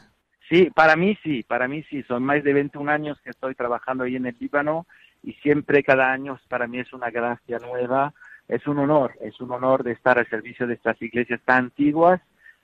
[0.49, 2.05] Sí, para mí sí, para mí sí.
[2.05, 4.87] Son más de 21 años que estoy trabajando ahí en el Líbano
[5.25, 8.15] y siempre cada año para mí es una gracia nueva.
[8.47, 12.21] Es un honor, es un honor de estar al servicio de estas iglesias tan antiguas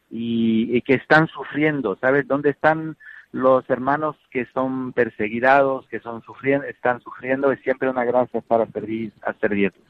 [0.09, 2.29] y, y que están sufriendo, ¿sabes?
[2.29, 2.97] ¿Dónde están
[3.33, 8.67] los hermanos que son perseguidos, que son sufriendo, están sufriendo, es siempre una gracia para
[8.67, 9.81] servir, a servirlos.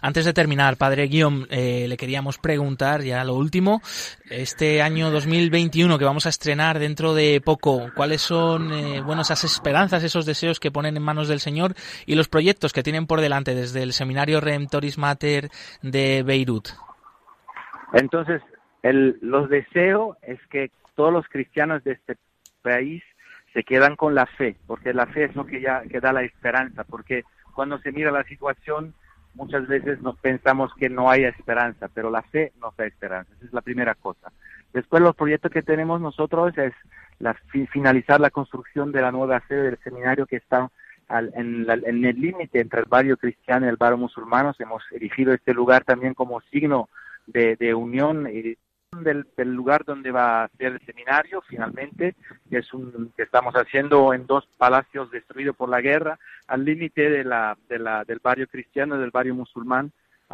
[0.00, 3.82] Antes de terminar, Padre Guillaume, eh, le queríamos preguntar ya lo último,
[4.30, 9.44] este año 2021 que vamos a estrenar dentro de poco, ¿cuáles son eh, bueno, esas
[9.44, 11.74] esperanzas, esos deseos que ponen en manos del Señor
[12.06, 15.50] y los proyectos que tienen por delante desde el Seminario Redemptoris Mater
[15.82, 16.68] de Beirut?
[17.92, 18.40] Entonces,
[18.82, 22.16] el, los deseos es que todos los cristianos de este
[22.66, 23.02] país
[23.54, 26.22] se quedan con la fe, porque la fe es lo que ya que da la
[26.22, 27.24] esperanza, porque
[27.54, 28.92] cuando se mira la situación
[29.34, 33.46] muchas veces nos pensamos que no hay esperanza, pero la fe nos da esperanza, esa
[33.46, 34.32] es la primera cosa.
[34.72, 36.72] Después los proyectos que tenemos nosotros es
[37.18, 37.34] la,
[37.70, 40.70] finalizar la construcción de la nueva sede del seminario que está
[41.08, 44.52] en, el límite entre el barrio cristiano y el barrio musulmano.
[44.58, 46.88] Hemos erigido este lugar también como signo
[47.26, 48.56] de, de unión y
[48.92, 52.14] del, lugar donde va a ser el seminario finalmente,
[52.48, 57.10] que es un que estamos haciendo en dos palacios destruidos por la guerra, al límite
[57.10, 59.92] de la, de la, del barrio cristiano y del barrio musulmán,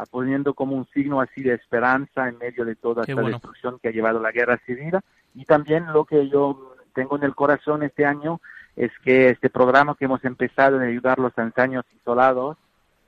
[0.09, 3.91] poniendo como un signo así de esperanza en medio de toda esta destrucción que ha
[3.91, 4.97] llevado la guerra civil.
[5.35, 8.39] Y también lo que yo tengo en el corazón este año
[8.75, 12.57] es que este programa que hemos empezado de ayudar a los ancianos isolados,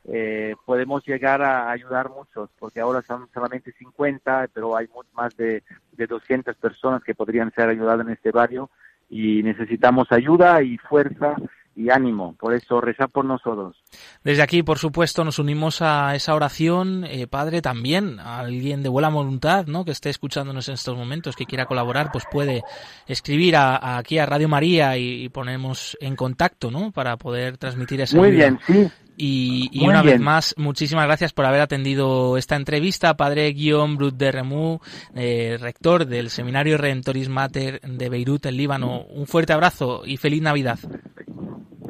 [0.08, 5.64] eh, podemos llegar a ayudar muchos, porque ahora son solamente 50, pero hay más de,
[5.94, 8.70] de 200 personas que podrían ser ayudadas en este barrio
[9.10, 11.36] y necesitamos ayuda y fuerza
[11.76, 12.36] y ánimo.
[12.40, 13.76] Por eso, reza por nosotros.
[14.24, 17.04] Desde aquí, por supuesto, nos unimos a esa oración.
[17.04, 19.84] Eh, padre, también, alguien de buena voluntad, ¿no?
[19.84, 22.64] Que esté escuchándonos en estos momentos, que quiera colaborar, pues puede
[23.08, 26.92] escribir a, aquí a Radio María y, ponemos en contacto, ¿no?
[26.92, 28.90] Para poder transmitir esa Muy bien, sí.
[29.18, 34.32] Y, una vez más, muchísimas gracias por haber atendido esta entrevista, Padre Guillaume Brut de
[34.32, 34.82] Remou,
[35.16, 39.02] eh, rector del Seminario Redentoris Mater de Beirut, en Líbano.
[39.02, 40.80] Un fuerte abrazo y feliz Navidad.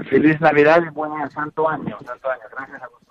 [0.10, 2.44] Feliz Navidad y buen santo año, santo año.
[2.52, 3.05] Gracias a vosotros.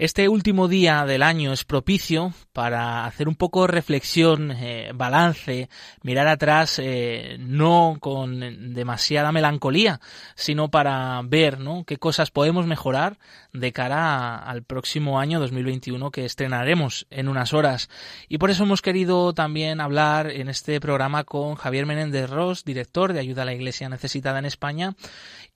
[0.00, 5.68] Este último día del año es propicio para hacer un poco reflexión, eh, balance,
[6.02, 10.00] mirar atrás, eh, no con demasiada melancolía,
[10.34, 11.84] sino para ver ¿no?
[11.84, 13.18] qué cosas podemos mejorar
[13.52, 17.90] de cara al próximo año 2021 que estrenaremos en unas horas.
[18.26, 23.12] Y por eso hemos querido también hablar en este programa con Javier Menéndez Ross, director
[23.12, 24.94] de Ayuda a la Iglesia Necesitada en España,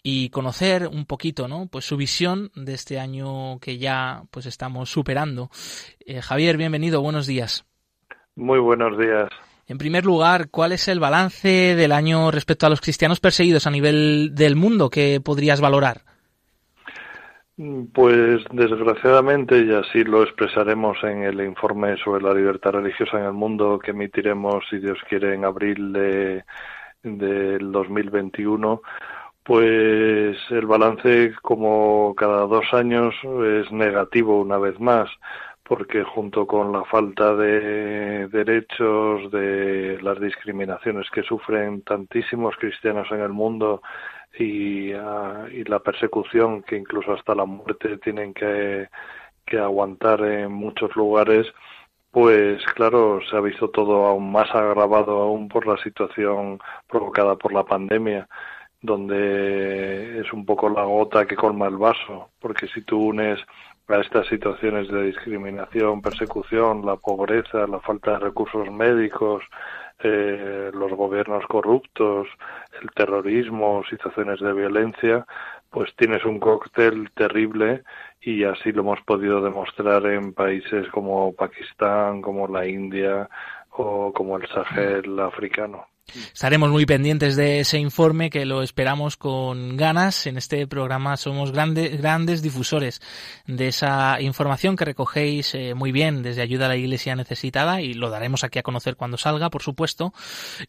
[0.06, 1.66] y conocer un poquito, ¿no?
[1.66, 5.48] Pues su visión de este año que ya pues estamos superando.
[6.04, 7.64] Eh, Javier, bienvenido, buenos días.
[8.36, 9.30] Muy buenos días.
[9.66, 13.70] En primer lugar, ¿cuál es el balance del año respecto a los cristianos perseguidos a
[13.70, 16.02] nivel del mundo que podrías valorar?
[17.94, 23.32] Pues desgraciadamente, y así lo expresaremos en el informe sobre la libertad religiosa en el
[23.32, 26.44] mundo que emitiremos, si Dios quiere, en abril de,
[27.04, 28.82] del 2021,
[29.44, 35.10] pues el balance, como cada dos años, es negativo una vez más,
[35.62, 43.20] porque junto con la falta de derechos, de las discriminaciones que sufren tantísimos cristianos en
[43.20, 43.82] el mundo
[44.38, 48.88] y, ah, la persecución que incluso hasta la muerte tienen que,
[49.46, 51.46] que aguantar en muchos lugares,
[52.10, 57.52] pues claro, se ha visto todo aún más agravado aún por la situación provocada por
[57.52, 58.28] la pandemia
[58.84, 63.40] donde es un poco la gota que colma el vaso, porque si tú unes
[63.88, 69.42] a estas situaciones de discriminación, persecución, la pobreza, la falta de recursos médicos,
[70.00, 72.28] eh, los gobiernos corruptos,
[72.82, 75.24] el terrorismo, situaciones de violencia,
[75.70, 77.84] pues tienes un cóctel terrible
[78.20, 83.30] y así lo hemos podido demostrar en países como Pakistán, como la India
[83.70, 85.86] o como el Sahel africano.
[86.32, 90.26] Estaremos muy pendientes de ese informe que lo esperamos con ganas.
[90.26, 93.00] En este programa somos grandes, grandes difusores
[93.46, 97.94] de esa información que recogéis eh, muy bien desde Ayuda a la Iglesia Necesitada y
[97.94, 100.12] lo daremos aquí a conocer cuando salga, por supuesto.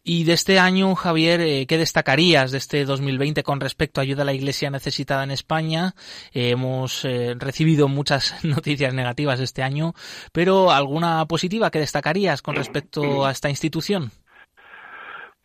[0.02, 4.22] Y de este año, Javier, eh, ¿qué destacarías de este 2020 con respecto a Ayuda
[4.22, 5.94] a la Iglesia Necesitada en España?
[6.32, 9.94] Eh, hemos recibido muchas noticias negativas este año,
[10.32, 14.10] pero ¿alguna positiva que destacarías con respecto a esta institución?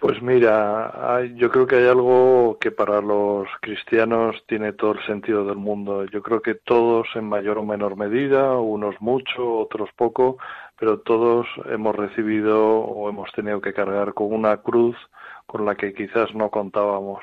[0.01, 5.45] Pues mira, yo creo que hay algo que para los cristianos tiene todo el sentido
[5.45, 6.05] del mundo.
[6.05, 10.37] Yo creo que todos en mayor o menor medida, unos mucho, otros poco,
[10.79, 14.97] pero todos hemos recibido o hemos tenido que cargar con una cruz
[15.45, 17.21] con la que quizás no contábamos.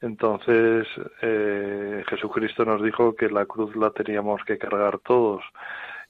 [0.00, 0.88] Entonces,
[1.22, 5.44] eh, Jesucristo nos dijo que la cruz la teníamos que cargar todos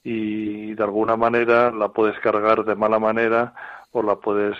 [0.03, 3.53] y de alguna manera la puedes cargar de mala manera
[3.93, 4.57] o la puedes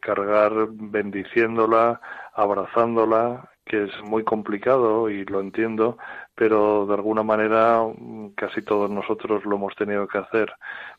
[0.00, 2.00] cargar bendiciéndola,
[2.34, 5.98] abrazándola, que es muy complicado y lo entiendo,
[6.34, 10.52] pero de alguna manera mm, casi todos nosotros lo hemos tenido que hacer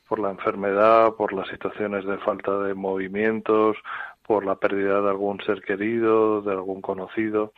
[0.08, 3.78] por la enfermedad, por las situaciones de falta de movimientos,
[4.26, 7.54] por la pérdida de algún ser querido, de algún conocido.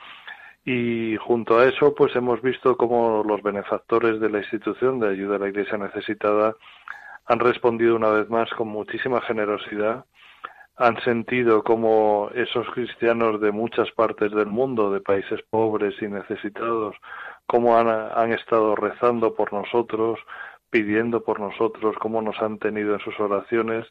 [0.63, 5.37] Y junto a eso, pues hemos visto cómo los benefactores de la institución de ayuda
[5.37, 6.55] a la Iglesia necesitada
[7.29, 10.05] han respondido una vez más con muchísima generosidad,
[10.75, 16.95] han sentido como esos cristianos de muchas partes del mundo, de países pobres y necesitados,
[17.45, 20.19] cómo han, han estado rezando por nosotros,
[20.71, 23.85] pidiendo por nosotros, cómo nos han tenido en sus oraciones,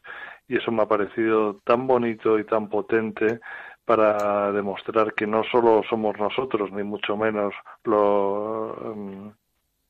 [0.49, 3.39] y eso me ha parecido tan bonito y tan potente
[3.85, 7.53] para demostrar que no solo somos nosotros, ni mucho menos
[7.85, 9.33] lo,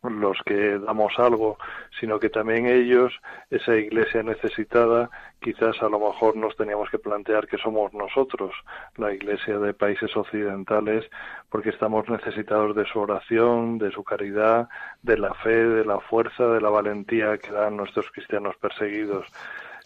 [0.04, 1.58] los que damos algo,
[2.00, 3.14] sino que también ellos,
[3.50, 5.10] esa iglesia necesitada,
[5.42, 8.54] quizás a lo mejor nos teníamos que plantear que somos nosotros,
[8.96, 11.06] la iglesia de países occidentales,
[11.50, 14.70] porque estamos necesitados de su oración, de su caridad,
[15.02, 19.28] de la fe, de la fuerza, de la valentía que dan nuestros cristianos perseguidos.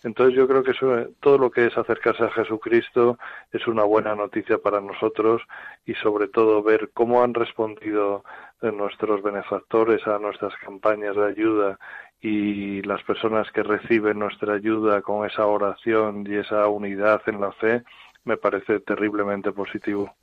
[0.04, 0.74] Entonces yo creo que
[1.22, 3.18] todo lo que es acercarse a Jesucristo
[3.52, 5.42] es una buena noticia para nosotros
[5.86, 8.24] y sobre todo ver cómo han respondido
[8.62, 11.80] nuestros benefactores a nuestras campañas de ayuda
[12.22, 17.52] y las personas que reciben nuestra ayuda con esa oración y esa unidad en la
[17.52, 17.84] fe,
[18.24, 20.16] me parece terriblemente positivo.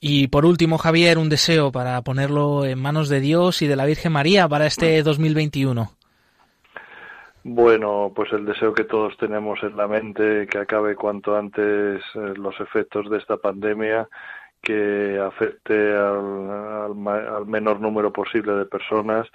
[0.00, 3.84] Y por último, Javier, un deseo para ponerlo en manos de Dios y de la
[3.84, 5.90] Virgen María para este 2021.
[7.44, 12.34] Bueno, pues el deseo que todos tenemos en la mente, que acabe cuanto antes eh,
[12.36, 14.08] los efectos de esta pandemia,
[14.62, 16.94] que afecte al,
[17.46, 19.26] menor número posible de personas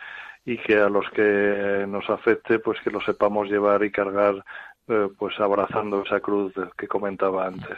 [0.46, 4.36] y que a los que nos afecte, pues que lo sepamos llevar y cargar
[4.88, 7.78] eh, pues abrazando esa cruz que comentaba antes.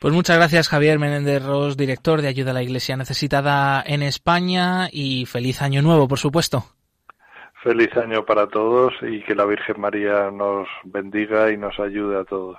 [0.00, 4.88] Pues muchas gracias Javier Menéndez Ros, director de Ayuda a la Iglesia Necesitada en España
[4.90, 6.64] y feliz año nuevo, por supuesto.
[7.62, 12.24] Feliz año para todos y que la Virgen María nos bendiga y nos ayude a
[12.24, 12.58] todos.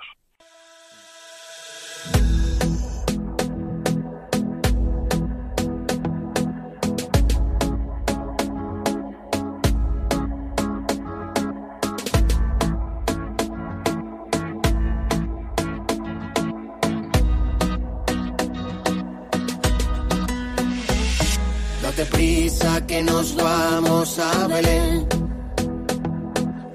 [23.02, 25.06] Nos vamos a Belén.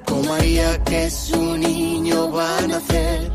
[0.06, 3.35] Con María que su niño va a nacer.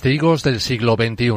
[0.00, 1.28] Testigos del siglo XXI.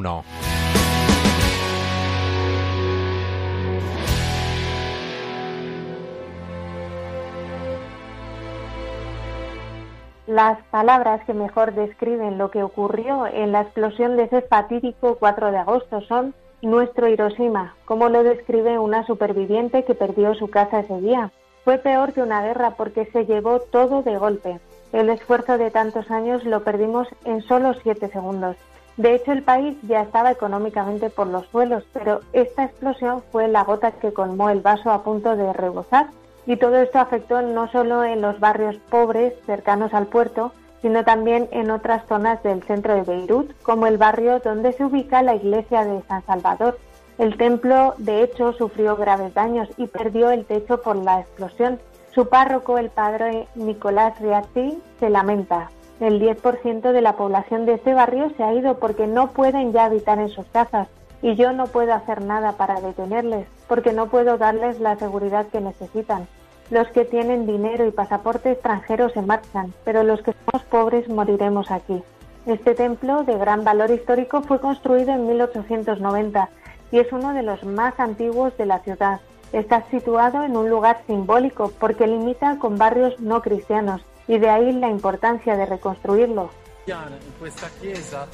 [10.28, 15.52] Las palabras que mejor describen lo que ocurrió en la explosión de ese fatídico 4
[15.52, 21.02] de agosto son nuestro Hiroshima, como lo describe una superviviente que perdió su casa ese
[21.02, 21.34] día.
[21.66, 24.62] Fue peor que una guerra porque se llevó todo de golpe.
[24.94, 28.56] El esfuerzo de tantos años lo perdimos en solo siete segundos.
[28.96, 33.64] De hecho, el país ya estaba económicamente por los suelos, pero esta explosión fue la
[33.64, 36.10] gota que colmó el vaso a punto de rebosar.
[36.46, 41.48] Y todo esto afectó no solo en los barrios pobres cercanos al puerto, sino también
[41.52, 45.86] en otras zonas del centro de Beirut, como el barrio donde se ubica la iglesia
[45.86, 46.78] de San Salvador.
[47.18, 51.80] El templo, de hecho, sufrió graves daños y perdió el techo por la explosión.
[52.14, 55.72] Su párroco, el padre Nicolás Riatti, se lamenta.
[56.00, 59.86] El 10% de la población de este barrio se ha ido porque no pueden ya
[59.86, 60.88] habitar en sus casas
[61.24, 65.62] y yo no puedo hacer nada para detenerles porque no puedo darles la seguridad que
[65.62, 66.28] necesitan.
[66.70, 71.72] Los que tienen dinero y pasaporte extranjero se marchan, pero los que somos pobres moriremos
[71.72, 72.04] aquí.
[72.46, 76.50] Este templo de gran valor histórico fue construido en 1890
[76.92, 79.20] y es uno de los más antiguos de la ciudad.
[79.54, 84.72] Está situado en un lugar simbólico porque limita con barrios no cristianos y de ahí
[84.74, 86.50] la importancia de reconstruirlo.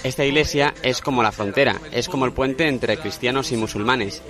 [0.04, 4.24] Esta iglesia es como la frontera, es como el puente entre cristianos y musulmanes.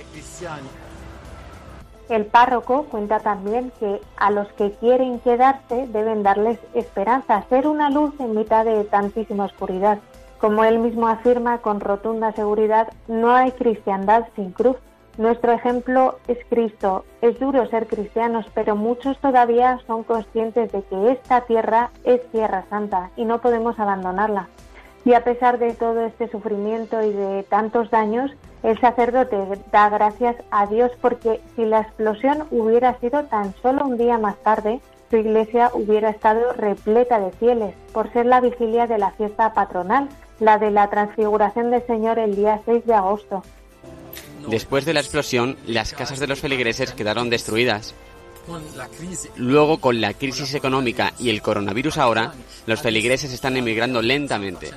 [2.10, 7.88] El párroco cuenta también que a los que quieren quedarse deben darles esperanza, ser una
[7.88, 10.00] luz en mitad de tantísima oscuridad.
[10.40, 14.76] Como él mismo afirma con rotunda seguridad, no hay cristiandad sin cruz.
[15.18, 17.04] Nuestro ejemplo es Cristo.
[17.20, 22.64] Es duro ser cristianos, pero muchos todavía son conscientes de que esta tierra es tierra
[22.70, 24.48] santa y no podemos abandonarla.
[25.04, 28.30] Y a pesar de todo este sufrimiento y de tantos daños,
[28.62, 29.36] el sacerdote
[29.72, 34.36] da gracias a Dios porque si la explosión hubiera sido tan solo un día más
[34.38, 39.54] tarde, su iglesia hubiera estado repleta de fieles por ser la vigilia de la fiesta
[39.54, 40.08] patronal,
[40.38, 43.42] la de la transfiguración del Señor el día 6 de agosto.
[44.50, 47.94] Después de la explosión, las casas de los feligreses quedaron destruidas.
[49.36, 52.32] Luego, con la crisis económica y el coronavirus ahora,
[52.66, 54.70] los feligreses están emigrando lentamente.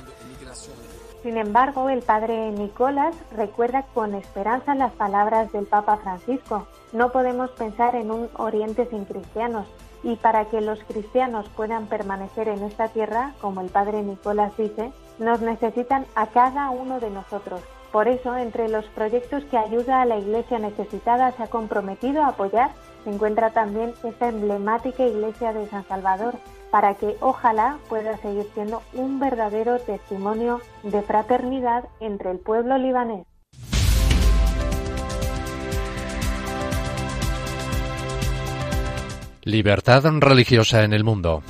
[1.24, 6.68] Sin embargo, el padre Nicolás recuerda con esperanza las palabras del Papa Francisco.
[6.92, 9.66] No podemos pensar en un Oriente sin cristianos
[10.02, 14.92] y para que los cristianos puedan permanecer en esta tierra, como el padre Nicolás dice,
[15.18, 17.62] nos necesitan a cada uno de nosotros.
[17.94, 22.30] Por eso, entre los proyectos que ayuda a la Iglesia necesitada se ha comprometido a
[22.30, 22.72] apoyar,
[23.04, 26.34] se encuentra también esta emblemática Iglesia de San Salvador,
[26.72, 33.28] para que ojalá pueda seguir siendo un verdadero testimonio de fraternidad entre el pueblo libanés.
[39.44, 41.44] Libertad religiosa en el mundo.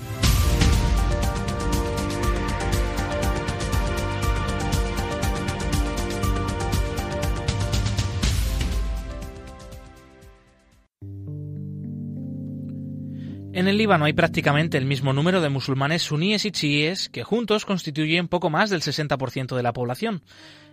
[13.64, 17.64] En el Líbano hay prácticamente el mismo número de musulmanes suníes y chiíes que juntos
[17.64, 20.22] constituyen poco más del 60% de la población.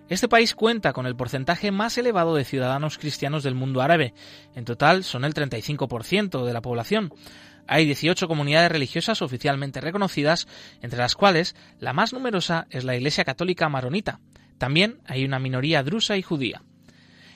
[0.09, 4.13] Este país cuenta con el porcentaje más elevado de ciudadanos cristianos del mundo árabe.
[4.55, 7.13] En total son el 35% de la población.
[7.65, 10.49] Hay 18 comunidades religiosas oficialmente reconocidas,
[10.81, 14.19] entre las cuales la más numerosa es la Iglesia Católica Maronita.
[14.57, 16.61] También hay una minoría drusa y judía.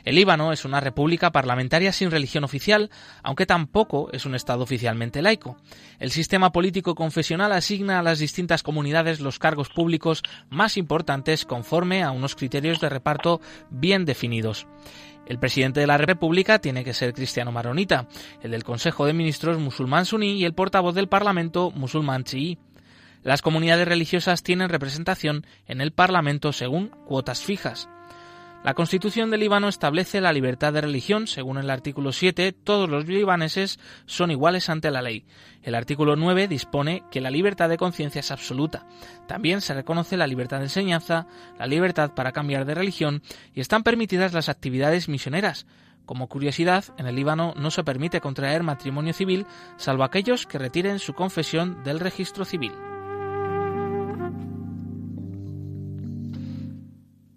[0.05, 2.91] El Líbano es una república parlamentaria sin religión oficial,
[3.23, 5.57] aunque tampoco es un Estado oficialmente laico.
[5.99, 12.03] El sistema político confesional asigna a las distintas comunidades los cargos públicos más importantes conforme
[12.03, 13.41] a unos criterios de reparto
[13.71, 14.67] bien definidos.
[15.25, 18.07] El presidente de la República tiene que ser cristiano maronita,
[18.43, 22.59] el del Consejo de Ministros musulmán suní y el portavoz del Parlamento musulmán chií.
[23.23, 27.89] Las comunidades religiosas tienen representación en el Parlamento según cuotas fijas.
[28.65, 31.27] La Constitución del Líbano establece la libertad de religión.
[31.27, 35.23] Según el artículo 7, todos los libaneses son iguales ante la ley.
[35.61, 38.87] El artículo 9 dispone que la libertad de conciencia es absoluta.
[39.27, 41.27] También se reconoce la libertad de enseñanza,
[41.59, 43.21] la libertad para cambiar de religión
[43.53, 45.67] y están permitidas las actividades misioneras.
[46.07, 49.45] Como curiosidad, en el Líbano no se permite contraer matrimonio civil
[49.77, 52.71] salvo aquellos que retiren su confesión del registro civil.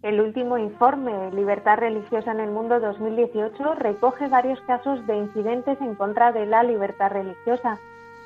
[0.03, 5.97] El último informe Libertad Religiosa en el Mundo 2018 recoge varios casos de incidentes en
[5.97, 7.81] contra de la libertad religiosa.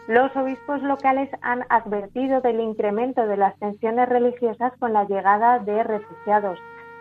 [0.07, 5.83] Los obispos locales han advertido del incremento de las tensiones religiosas con la llegada de
[5.83, 6.59] refugiados.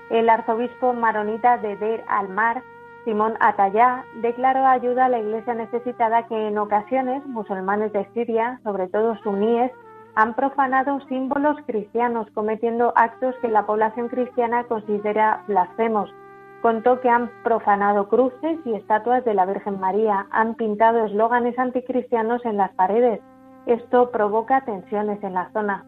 [0.10, 2.64] El arzobispo maronita de Deir al-Mar,
[3.04, 8.88] Simón Atayá, declaró ayuda a la iglesia necesitada que en ocasiones musulmanes de Siria, sobre
[8.88, 9.72] todo suníes,
[10.16, 16.14] han profanado símbolos cristianos, cometiendo actos que la población cristiana considera blasfemos.
[16.62, 22.44] Contó que han profanado cruces y estatuas de la Virgen María, han pintado eslóganes anticristianos
[22.46, 23.22] en las paredes.
[23.66, 25.86] Esto provoca tensiones en la zona.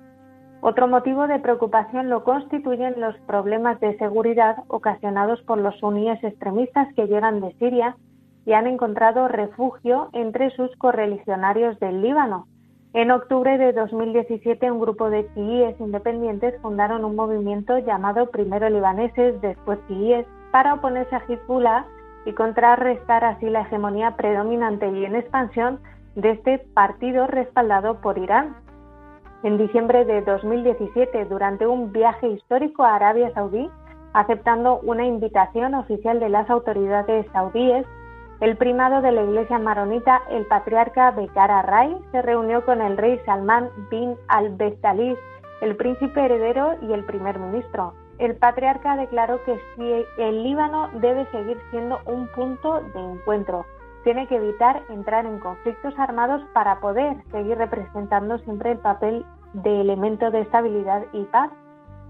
[0.62, 6.88] Otro motivo de preocupación lo constituyen los problemas de seguridad ocasionados por los suníes extremistas
[6.96, 7.98] que llegan de Siria
[8.46, 12.48] y han encontrado refugio entre sus correligionarios del Líbano.
[12.94, 19.42] En octubre de 2017, un grupo de chiíes independientes fundaron un movimiento llamado Primero Libaneses,
[19.42, 21.88] después chiíes, para oponerse a Hezbollah
[22.28, 25.80] y contrarrestar así la hegemonía predominante y en expansión
[26.14, 28.58] de este partido respaldado por Irán.
[29.42, 33.72] En diciembre de 2017, durante un viaje histórico a Arabia Saudí,
[34.14, 37.88] aceptando una invitación oficial de las autoridades saudíes,
[38.44, 43.18] el primado de la Iglesia maronita, el patriarca Bekara Rai, se reunió con el rey
[43.26, 45.18] Salman bin al-Bestaliz,
[45.62, 47.94] el príncipe heredero y el primer ministro.
[48.18, 49.58] El patriarca declaró que
[50.18, 53.66] el Líbano debe seguir siendo un punto de encuentro,
[54.04, 59.80] tiene que evitar entrar en conflictos armados para poder seguir representando siempre el papel de
[59.80, 61.50] elemento de estabilidad y paz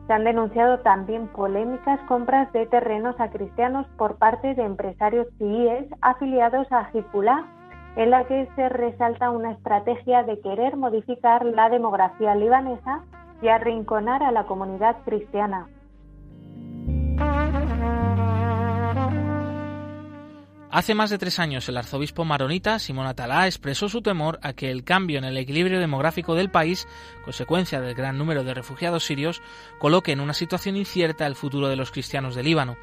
[0.08, 5.86] se han denunciado también polémicas compras de terrenos a cristianos por parte de empresarios chiíes
[6.02, 7.46] afiliados a Hezbollah,
[7.96, 13.04] en la que se resalta una estrategia de querer modificar la demografía libanesa
[13.42, 15.68] y arrinconar a la comunidad cristiana.
[20.74, 24.72] Hace más de tres años el arzobispo maronita Simón Atalá expresó su temor a que
[24.72, 26.88] el cambio en el equilibrio demográfico del país,
[27.24, 29.44] consecuencia del gran número de refugiados sirios,
[29.78, 32.76] coloque en una situación incierta el futuro de los cristianos del Líbano.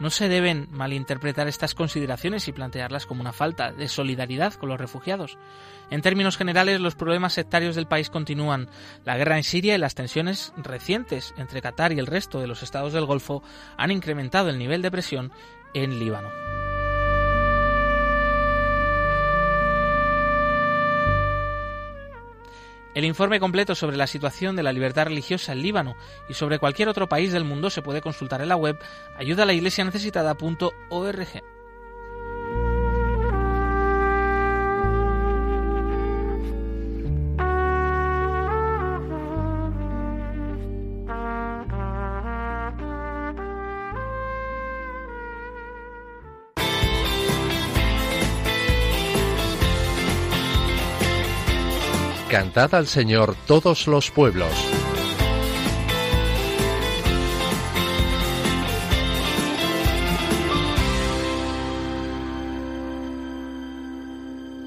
[0.00, 4.80] No se deben malinterpretar estas consideraciones y plantearlas como una falta de solidaridad con los
[4.80, 5.38] refugiados.
[5.90, 8.68] En términos generales, los problemas sectarios del país continúan.
[9.04, 12.64] La guerra en Siria y las tensiones recientes entre Qatar y el resto de los
[12.64, 13.44] estados del Golfo
[13.76, 15.30] han incrementado el nivel de presión
[15.72, 16.61] en Líbano.
[22.94, 25.96] El informe completo sobre la situación de la libertad religiosa en Líbano
[26.28, 28.78] y sobre cualquier otro país del mundo se puede consultar en la web
[29.16, 31.42] ayudalaiglesianecesitada.org.
[52.54, 54.52] Al Señor todos los pueblos.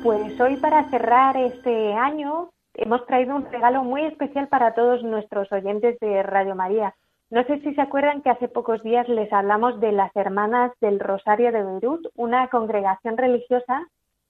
[0.04, 5.52] Pues hoy para cerrar este año hemos traído un regalo muy especial para todos nuestros
[5.52, 6.96] oyentes de Radio María.
[7.30, 11.00] No sé si se acuerdan que hace pocos días les hablamos de las Hermanas del
[11.00, 13.86] Rosario de Beirut, una congregación religiosa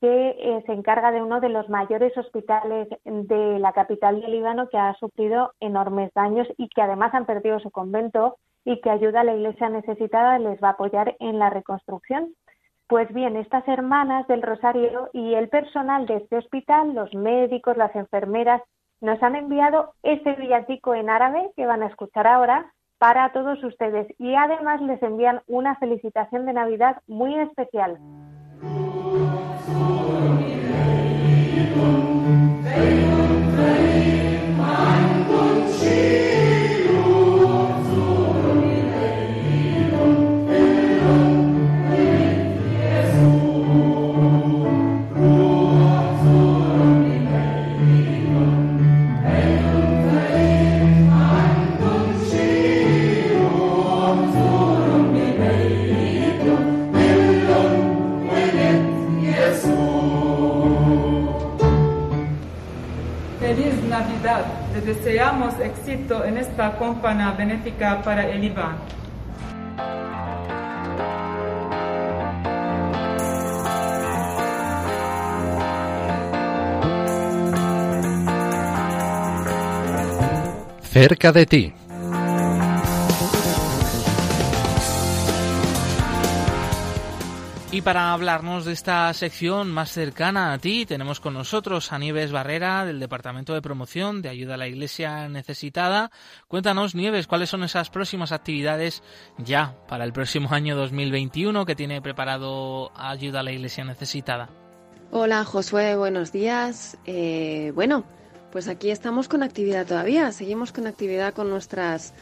[0.05, 4.69] que eh, se encarga de uno de los mayores hospitales de la capital del Líbano
[4.69, 9.21] que ha sufrido enormes daños y que además han perdido su convento y que ayuda
[9.21, 12.35] a la iglesia necesitada, les va a apoyar en la reconstrucción.
[12.87, 17.95] Pues bien, estas hermanas del Rosario y el personal de este hospital, los médicos, las
[17.95, 18.61] enfermeras,
[19.01, 24.05] nos han enviado este villancico en árabe que van a escuchar ahora para todos ustedes
[24.19, 27.97] y además les envían una felicitación de Navidad muy especial.
[66.85, 68.77] Campaña benéfica para el IBAN.
[80.83, 81.84] Cerca de ti.
[87.85, 92.83] Para hablarnos de esta sección más cercana a ti, tenemos con nosotros a Nieves Barrera
[92.83, 96.09] del Departamento de Promoción de Ayuda a la Iglesia Necesitada.
[96.47, 99.03] Cuéntanos, Nieves, cuáles son esas próximas actividades
[99.37, 104.49] ya para el próximo año 2021 que tiene preparado Ayuda a la Iglesia Necesitada.
[105.11, 106.97] Hola Josué, buenos días.
[107.05, 108.03] Eh, bueno,
[108.51, 112.15] pues aquí estamos con actividad todavía, seguimos con actividad con nuestras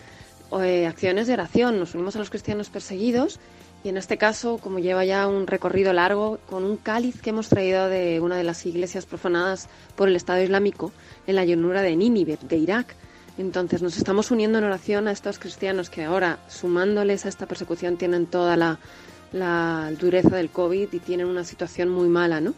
[0.61, 3.39] eh, acciones de oración, nos unimos a los cristianos perseguidos
[3.83, 7.49] y en este caso, como lleva ya un recorrido largo, con un cáliz que hemos
[7.49, 10.93] traído de una de las iglesias profanadas por el Estado Islámico
[11.27, 12.95] en la llanura de Nínive, de Irak.
[13.37, 17.97] Entonces nos estamos uniendo en oración a estos cristianos que ahora, sumándoles a esta persecución,
[17.97, 18.79] tienen toda la,
[19.99, 22.53] dureza del COVID y tienen una situación muy mala, ¿no?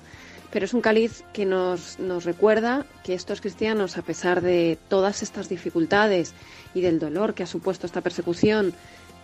[0.51, 5.49] Pero es un cáliz que nos recuerda que estos cristianos, a pesar de todas estas
[5.49, 6.33] dificultades
[6.73, 8.73] y del dolor que ha supuesto esta persecución,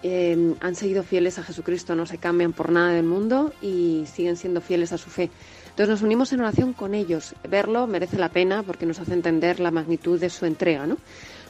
[0.03, 4.37] eh, han seguido fieles a Jesucristo, no se cambian por nada del mundo y siguen
[4.37, 5.29] siendo fieles a su fe.
[5.69, 7.33] Entonces nos unimos en oración con ellos.
[7.47, 10.97] Verlo merece la pena porque nos hace entender la magnitud de su entrega, ¿no?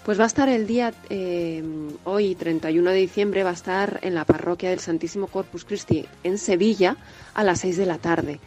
[0.03, 1.63] Pues va a estar el día, eh,
[2.05, 6.39] hoy 31 de diciembre, va a estar en la parroquia del Santísimo Corpus Christi en
[6.39, 6.97] Sevilla
[7.35, 8.39] a las 6 de la tarde.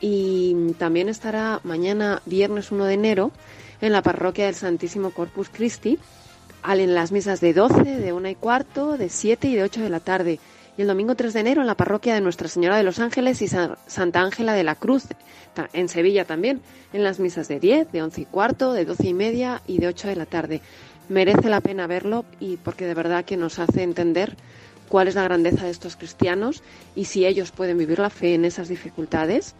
[0.00, 3.32] Y también estará mañana, viernes 1 de enero,
[3.80, 5.98] en la parroquia del Santísimo Corpus Christi
[6.74, 9.88] en las misas de 12, de 1 y cuarto, de 7 y de 8 de
[9.88, 10.40] la tarde.
[10.76, 13.40] Y el domingo 3 de enero en la parroquia de Nuestra Señora de los Ángeles
[13.40, 15.04] y Santa Ángela de la Cruz,
[15.72, 16.60] en Sevilla también,
[16.92, 19.86] en las misas de 10, de 11 y cuarto, de 12 y media y de
[19.86, 20.60] 8 de la tarde.
[21.08, 24.36] Merece la pena verlo y porque de verdad que nos hace entender
[24.88, 26.62] cuál es la grandeza de estos cristianos
[26.94, 29.54] y si ellos pueden vivir la fe en esas dificultades,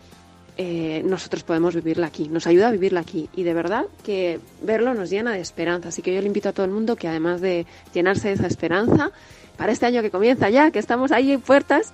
[0.56, 4.94] eh, nosotros podemos vivirla aquí, nos ayuda a vivirla aquí y de verdad que verlo
[4.94, 5.88] nos llena de esperanza.
[5.88, 8.46] Así que yo le invito a todo el mundo que además de llenarse de esa
[8.46, 9.12] esperanza,
[9.56, 11.92] para este año que comienza ya, que estamos ahí en puertas,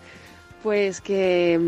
[0.63, 1.61] pues que,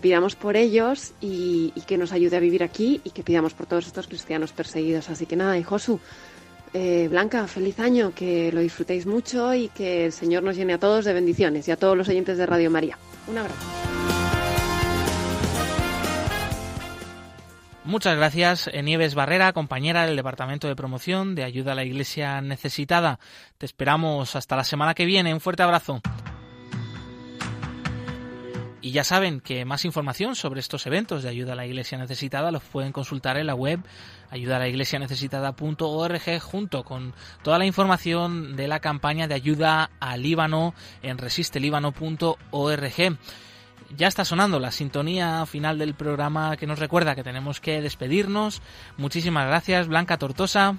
[0.00, 3.66] pidamos por ellos y, y, que nos ayude a vivir aquí y que pidamos por
[3.66, 5.10] todos estos cristianos perseguidos.
[5.10, 6.00] Así que nada, y Josu,
[6.74, 10.78] eh, Blanca, feliz año, que lo disfrutéis mucho y que el Señor nos llene a
[10.78, 12.98] todos de bendiciones y a todos los oyentes de Radio María.
[13.26, 13.97] Un abrazo.
[17.88, 23.18] Muchas gracias, Nieves Barrera, compañera del Departamento de Promoción de Ayuda a la Iglesia Necesitada.
[23.56, 25.32] Te esperamos hasta la semana que viene.
[25.32, 26.02] Un fuerte abrazo.
[28.82, 32.50] Y ya saben que más información sobre estos eventos de ayuda a la Iglesia Necesitada
[32.50, 33.80] los pueden consultar en la web
[34.28, 43.16] ayudalaiglesianecesitada.org junto con toda la información de la campaña de ayuda al Líbano en resistelíbano.org
[43.96, 48.62] ya está sonando la sintonía final del programa que nos recuerda que tenemos que despedirnos.
[48.96, 50.76] Muchísimas gracias, Blanca Tortosa.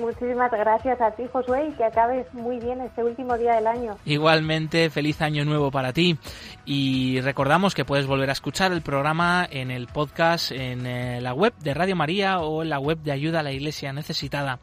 [0.00, 3.96] Muchísimas gracias a ti, Josué, y que acabes muy bien este último día del año.
[4.04, 6.16] Igualmente, feliz año nuevo para ti.
[6.64, 11.34] Y recordamos que puedes volver a escuchar el programa en el podcast, en eh, la
[11.34, 14.60] web de Radio María o en la web de Ayuda a la Iglesia Necesitada.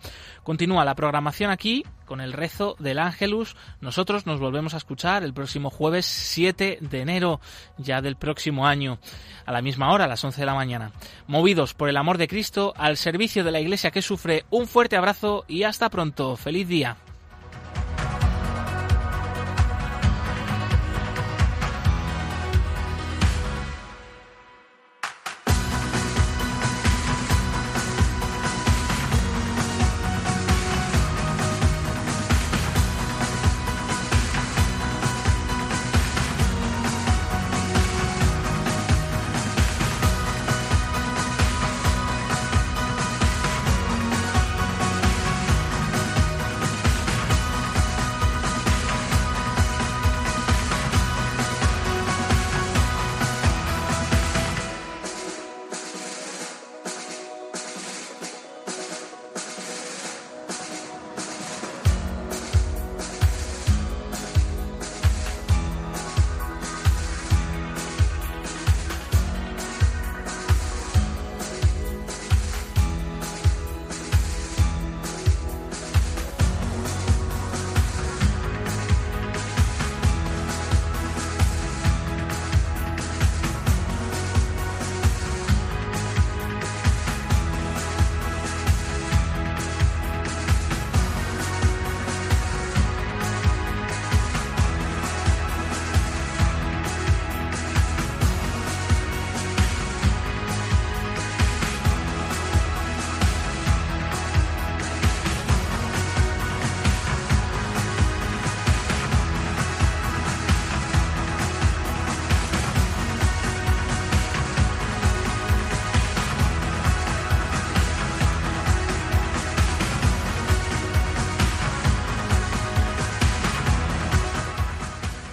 [0.48, 3.58] Continúa la programación aquí con el rezo del Ángelus.
[3.82, 7.41] Nosotros nos volvemos a escuchar el próximo jueves 7 de enero
[7.78, 8.98] ya del próximo año,
[9.45, 10.93] a la misma hora, a las 11 de la mañana.
[11.28, 14.95] Movidos por el amor de Cristo, al servicio de la Iglesia que sufre, un fuerte
[14.95, 16.38] abrazo y hasta pronto.
[16.38, 16.95] Feliz día.